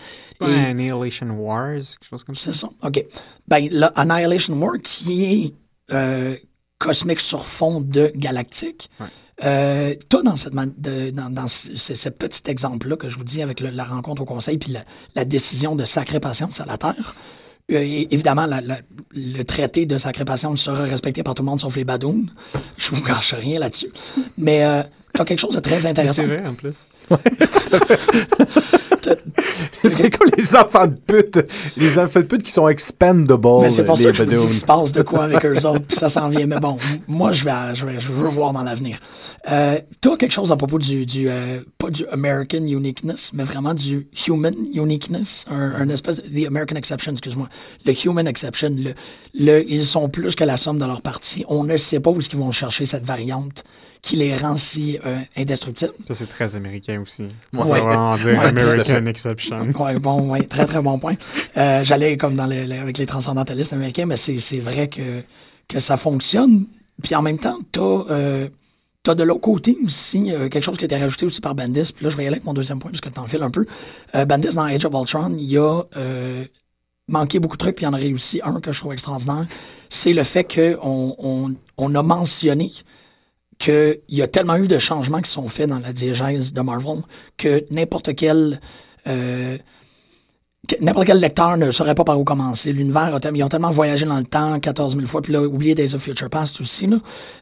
[0.49, 2.51] Et- Annihilation Wars, quelque chose comme ça.
[2.53, 2.69] C'est ça?
[2.83, 3.05] OK.
[3.47, 5.53] Ben, là, Annihilation War, qui est
[5.93, 6.35] euh,
[6.79, 9.07] cosmique sur fond de galactique, Ouais.
[9.43, 13.59] euh, t'as dans, cette, de- dans, dans ce, petit exemple-là que je vous dis avec
[13.59, 14.83] le- la rencontre au Conseil puis la,
[15.15, 17.15] la décision de sacrer patience à la Terre.
[17.71, 18.79] Euh, et- évidemment, la- la-
[19.11, 22.25] le traité de sacrée patience sera respecté par tout le monde sauf les badouns.
[22.77, 23.91] Je vous cache rien là-dessus.
[24.37, 24.83] Mais euh,
[25.13, 26.13] t'as quelque chose de très intéressant.
[26.13, 26.87] C'est vrai, en plus.
[29.83, 31.39] c'est comme les enfants de pute.
[31.77, 33.61] Les enfants de pute qui sont expendables.
[33.61, 35.85] Mais c'est pour ça que je dis qu'il se passe de quoi avec eux autres,
[35.87, 36.45] puis ça s'en vient.
[36.45, 38.97] Mais bon, moi, je vais, je vais, je veux voir dans l'avenir.
[39.49, 43.73] Euh, T'as quelque chose à propos du, du euh, pas du American uniqueness, mais vraiment
[43.73, 47.47] du human uniqueness, un, un espèce de, the American exception, excuse-moi,
[47.85, 48.93] le human exception, le,
[49.33, 51.43] le, ils sont plus que la somme de leur partie.
[51.47, 53.63] On ne sait pas où est-ce qu'ils vont chercher cette variante
[54.01, 55.93] qui les rend si euh, indestructibles.
[56.07, 57.27] Ça, c'est très américain aussi.
[57.53, 57.79] On Ouais.
[57.79, 58.17] dire Ouais,
[58.51, 59.69] tout à American Exception.
[59.79, 61.15] Ouais, bon, ouais, très très bon point.
[61.57, 65.21] Euh, J'allais comme dans avec les transcendantalistes américains, mais c'est vrai que,
[65.67, 66.65] que ça fonctionne.
[67.03, 68.47] Puis en même temps, t'as euh,
[69.03, 71.91] t'as de l'autre côté aussi euh, quelque chose qui a été rajouté aussi par Bendis.
[71.95, 73.51] Puis là, je vais y aller avec mon deuxième point parce que t'en files un
[73.51, 73.65] peu.
[74.15, 76.45] Euh, Bendis dans Age of Ultron, il y a euh,
[77.07, 79.45] manqué beaucoup de trucs, puis il y en a réussi un que je trouve extraordinaire.
[79.89, 82.71] C'est le fait qu'on on, on a mentionné
[83.61, 86.97] qu'il y a tellement eu de changements qui sont faits dans la diégèse de Marvel
[87.37, 88.59] que n'importe quel.
[89.07, 89.57] Euh,
[90.79, 92.71] N'importe quel lecteur ne saurait pas par où commencer.
[92.71, 95.95] L'univers, ils ont tellement voyagé dans le temps 14 000 fois, puis là, oublié Days
[95.95, 96.97] of Future Past aussi, là,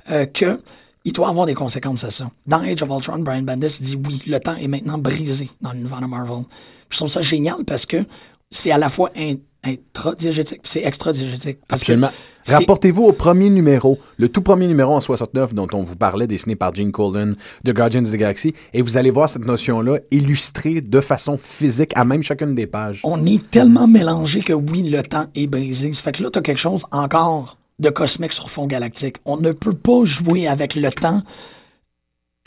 [0.10, 0.62] euh, que
[1.04, 2.32] il doit avoir des conséquences à ça.
[2.48, 6.00] Dans Age of Ultron, Brian Bendis dit oui, le temps est maintenant brisé dans l'univers
[6.02, 6.44] de Marvel.
[6.90, 7.98] Je trouve ça génial parce que
[8.52, 11.60] c'est à la fois in- intradiégétique puis c'est extradiégétique.
[11.70, 12.12] Absolument.
[12.48, 16.56] Rapportez-vous au premier numéro, le tout premier numéro en 69 dont on vous parlait, dessiné
[16.56, 17.34] par Gene Colan
[17.64, 21.92] de Guardians of the Galaxy, et vous allez voir cette notion-là illustrée de façon physique
[21.96, 23.02] à même chacune des pages.
[23.04, 25.94] on est tellement mélangé que oui, le temps est brisé.
[25.94, 29.18] Ça fait que là, tu as quelque chose encore de cosmique sur fond galactique.
[29.26, 31.22] On ne peut pas jouer avec le temps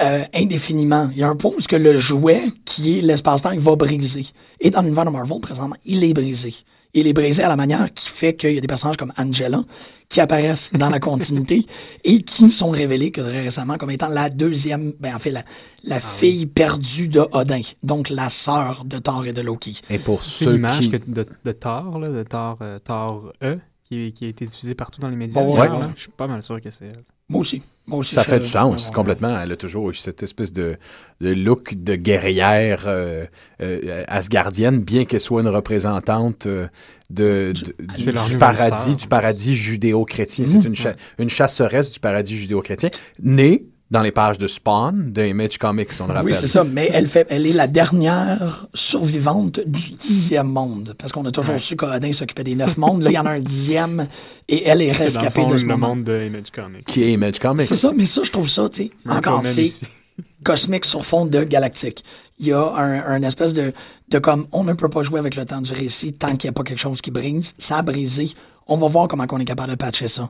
[0.01, 1.09] euh, indéfiniment.
[1.13, 4.27] Il y a un point où ce que le jouet, qui est l'espace-temps, va briser.
[4.61, 6.55] Et dans l'univers de Marvel, présentement, il est brisé.
[6.95, 9.63] Il est brisé à la manière qui fait qu'il y a des personnages comme Angela
[10.11, 11.65] qui apparaissent dans la continuité
[12.05, 15.43] et qui sont révélés que très récemment comme étant la deuxième, ben en fait, la,
[15.85, 19.81] la fille perdue de Odin, donc la sœur de Thor et de Loki.
[19.89, 20.91] Et pour ceux qui...
[20.91, 24.75] que- de, de Thor, là, de Thor, euh, Thor E, qui, qui a été diffusée
[24.75, 25.43] partout dans les médias.
[25.43, 25.69] Bon, ouais.
[25.69, 25.91] là.
[25.97, 27.05] Je suis pas mal sûr que c'est elle.
[27.31, 27.63] Moi aussi.
[27.91, 28.15] Aussi.
[28.15, 29.41] Ça fait du sens, ouais, complètement.
[29.41, 30.77] Elle a toujours eu cette espèce de,
[31.21, 33.27] de look de guerrière euh,
[33.61, 36.69] euh, asgardienne, bien qu'elle soit une représentante euh,
[37.11, 40.45] de, du, nouvelle paradis, du paradis judéo-chrétien.
[40.47, 40.51] Mhm.
[40.63, 45.23] C'est une, cha- une chasseresse du paradis judéo-chrétien, née dans les pages de Spawn, de
[45.23, 46.25] Image Comics, on le rappelle.
[46.25, 50.95] Oui, c'est ça, mais elle, fait, elle est la dernière survivante du dixième monde.
[50.99, 51.59] Parce qu'on a toujours Ouais.
[51.61, 53.03] su qu'Odin s'occupait des neuf mondes.
[53.03, 54.09] Là, il y en a un dixième
[54.49, 55.89] et elle est C'est dans le rescapée fond, de ce le moment.
[55.89, 56.85] monde de Image Comics.
[56.87, 57.67] Qui est Image Comics.
[57.67, 59.71] C'est ça, mais ça, je trouve ça, tu sais, encore, c'est
[60.45, 62.03] cosmique sur fond de galactique.
[62.39, 63.73] Il y a un, un espèce de,
[64.09, 66.51] de comme, on ne peut pas jouer avec le temps du récit tant qu'il n'y
[66.51, 67.55] a pas quelque chose qui brise.
[67.59, 68.31] Ça a brisé.
[68.67, 70.29] On va voir comment on est capable de patcher ça.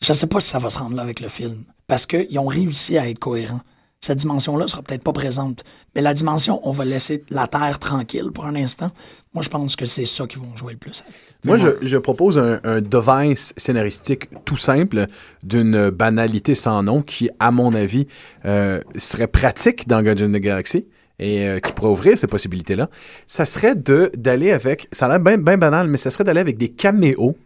[0.00, 1.64] Je ne sais pas si ça va se rendre là avec le film.
[1.86, 3.60] Parce qu'ils ont réussi à être cohérents.
[4.00, 5.64] Cette dimension-là sera peut-être pas présente.
[5.94, 8.92] Mais la dimension, on va laisser la Terre tranquille pour un instant.
[9.34, 11.14] Moi, je pense que c'est ça qu'ils vont jouer le plus avec.
[11.44, 15.06] Moi, je, je propose un, un device scénaristique tout simple
[15.42, 18.06] d'une banalité sans nom qui, à mon avis,
[18.44, 20.86] euh, serait pratique dans Guardians of the Galaxy
[21.18, 22.88] et euh, qui pourrait ouvrir ces possibilités-là.
[23.26, 26.40] Ça serait de d'aller avec, ça a l'air bien bien banal, mais ça serait d'aller
[26.40, 27.36] avec des caméos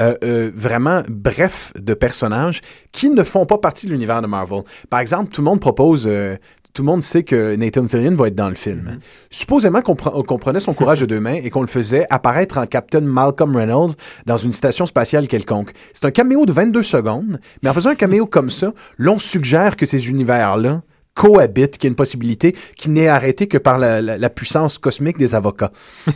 [0.00, 2.60] euh, euh, vraiment bref de personnages
[2.92, 4.62] qui ne font pas partie de l'univers de Marvel.
[4.90, 6.36] Par exemple, tout le monde propose, euh,
[6.74, 8.98] tout le monde sait que Nathan Fillion va être dans le film.
[9.30, 12.66] Supposément qu'on pre- prenait son courage de deux mains et qu'on le faisait apparaître en
[12.66, 13.94] Captain Malcolm Reynolds
[14.26, 15.72] dans une station spatiale quelconque.
[15.94, 19.76] C'est un caméo de 22 secondes, mais en faisant un caméo comme ça, l'on suggère
[19.76, 20.82] que ces univers-là
[21.14, 24.76] cohabitent, qu'il y a une possibilité qui n'est arrêtée que par la, la- la puissance
[24.76, 25.72] cosmique des avocats.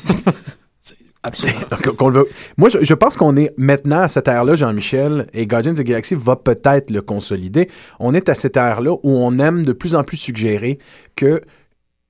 [1.22, 2.24] Absolument.
[2.56, 6.14] Moi, je, pense qu'on est maintenant à cette ère-là, Jean-Michel, et Guardians of the Galaxy
[6.14, 7.68] va peut-être le consolider.
[7.98, 10.78] On est à cette ère-là où on aime de plus en plus suggérer
[11.16, 11.42] que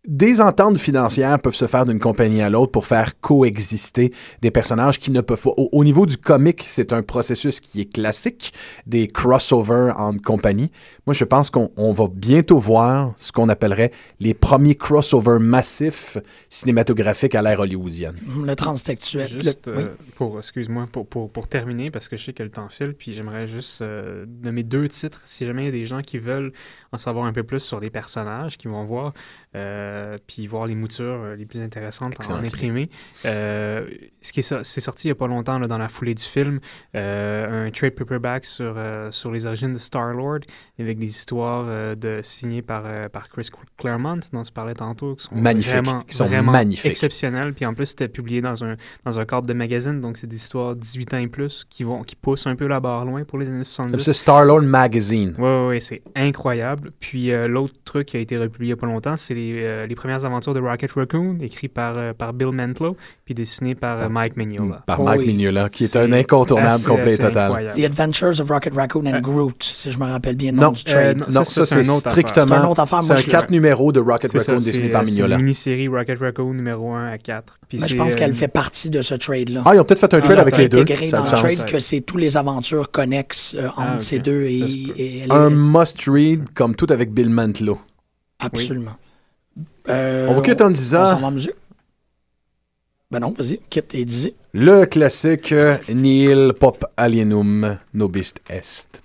[0.06, 4.98] des ententes financières peuvent se faire d'une compagnie à l'autre pour faire coexister des personnages
[4.98, 5.50] qui ne peuvent pas.
[5.56, 8.54] Au, au niveau du comic, c'est un processus qui est classique,
[8.86, 10.70] des crossovers en compagnie.
[11.11, 13.90] Moi, je pense qu'on on va bientôt voir ce qu'on appellerait
[14.20, 16.16] les premiers crossovers massifs
[16.48, 18.14] cinématographiques à l'ère hollywoodienne.
[18.44, 19.26] Le transtextuel.
[19.28, 19.82] Juste le- oui.
[19.82, 22.94] euh, pour, excuse-moi, pour, pour, pour terminer, parce que je sais que le temps file,
[22.96, 26.18] puis j'aimerais juste euh, nommer deux titres, si jamais il y a des gens qui
[26.18, 26.52] veulent
[26.92, 29.12] en savoir un peu plus sur les personnages, qui vont voir,
[29.56, 32.54] euh, puis voir les moutures euh, les plus intéressantes en, Excellente idée.
[32.54, 32.88] imprimé.
[33.24, 33.84] Euh,
[34.22, 36.14] ce qui est, so- c'est sorti il n'y a pas longtemps, là, dans la foulée
[36.14, 36.61] du film,
[36.94, 40.40] euh, un trade paperback sur, euh, sur les origines de Star-Lord,
[40.78, 45.16] avec des histoires euh, de, signées par, euh, par Chris Claremont, dont tu parlais tantôt,
[45.16, 46.90] qui sont Magnifiques, vraiment, qui sont vraiment magnifiques.
[46.92, 47.53] exceptionnelles.
[47.55, 50.36] Puis en plus, c'était publié dans un, dans un cadre de magazine, donc c'est des
[50.36, 53.38] histoires 18 ans et plus qui, vont, qui poussent un peu la barre loin pour
[53.38, 53.98] les années 70.
[54.03, 55.34] C'est Star-Lord Magazine.
[55.38, 56.92] Oui, ouais, ouais, c'est incroyable.
[57.01, 59.62] Puis euh, l'autre truc qui a été republié il n'y a pas longtemps, c'est les,
[59.62, 63.74] euh, les premières aventures de Rocket Raccoon, écrit par, euh, par Bill Mantlo, puis dessiné
[63.74, 64.82] par euh, Mike Mignola.
[64.86, 65.26] Par Oh Mike oui.
[65.28, 67.44] Mignola, qui est un incontournable assez, complet et assez total.
[67.46, 67.80] incroyable.
[67.80, 70.93] The Adventures of Rocket Raccoon and Groot, si je me rappelle bien le Non, nom
[70.93, 71.18] du trade.
[71.18, 72.47] non, Non, ça, ça, c'est strictement.
[72.49, 74.66] C'est une autre affaire, C'est moi, un je- 4 numéros de Rocket C'est Raccoon ça,
[74.66, 75.37] dessiné c'est par euh, c'est Mignola.
[75.37, 77.59] une mini-série Rocket Raccoon numéro 1 à 4.
[77.68, 79.62] Puis Mais je c'est, pense euh, qu'elle fait partie de ce trade-là.
[79.64, 80.81] Ah, ils ont peut-être fait un trade Ah, avec les deux.
[80.81, 83.95] intégré Ça a dans le trade que c'est tous les aventures connexes euh, entre Ah,
[83.95, 84.03] ok.
[84.03, 84.93] ces deux et, Ça se peut.
[84.99, 87.78] et elle est- Un must-read, comme tout avec Bill Mantlo.
[88.39, 88.97] absolument.
[89.89, 91.53] Euh, On vous quitte en On disant s'en va en musique?
[93.11, 94.35] Ben non, vas-y, quitte et dis.
[94.53, 99.03] le classique euh, Nihil Pop Alienum Nobist Est.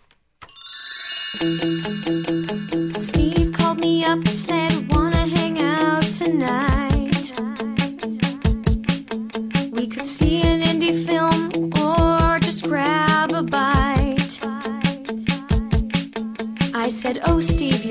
[3.02, 7.34] Steve called me up, said, Wanna hang out tonight?
[9.72, 14.40] We could see an indie film or just grab a bite.
[16.74, 17.85] I said, Oh, Steve.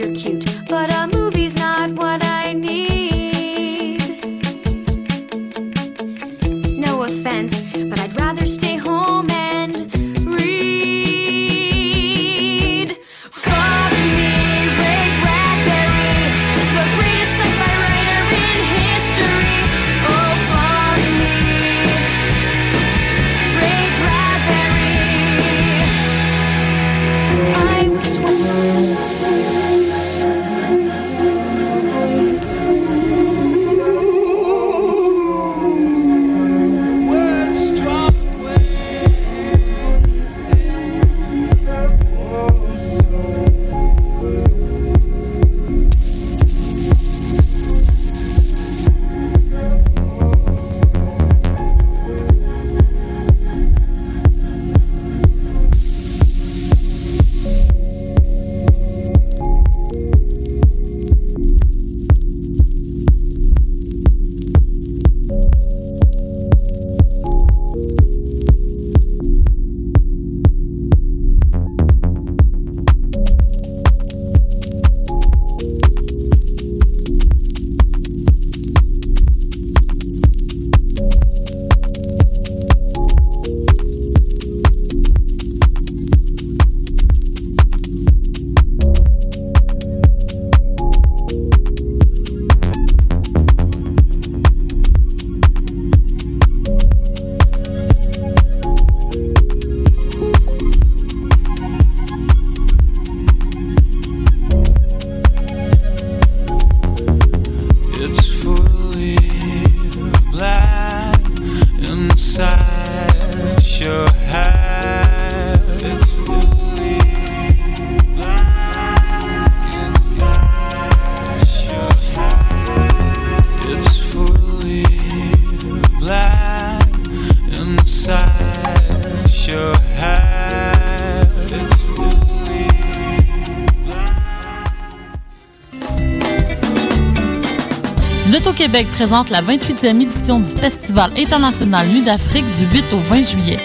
[139.05, 143.59] présente la 28e édition du Festival international Nuit d'Afrique du 8 au 20 juillet.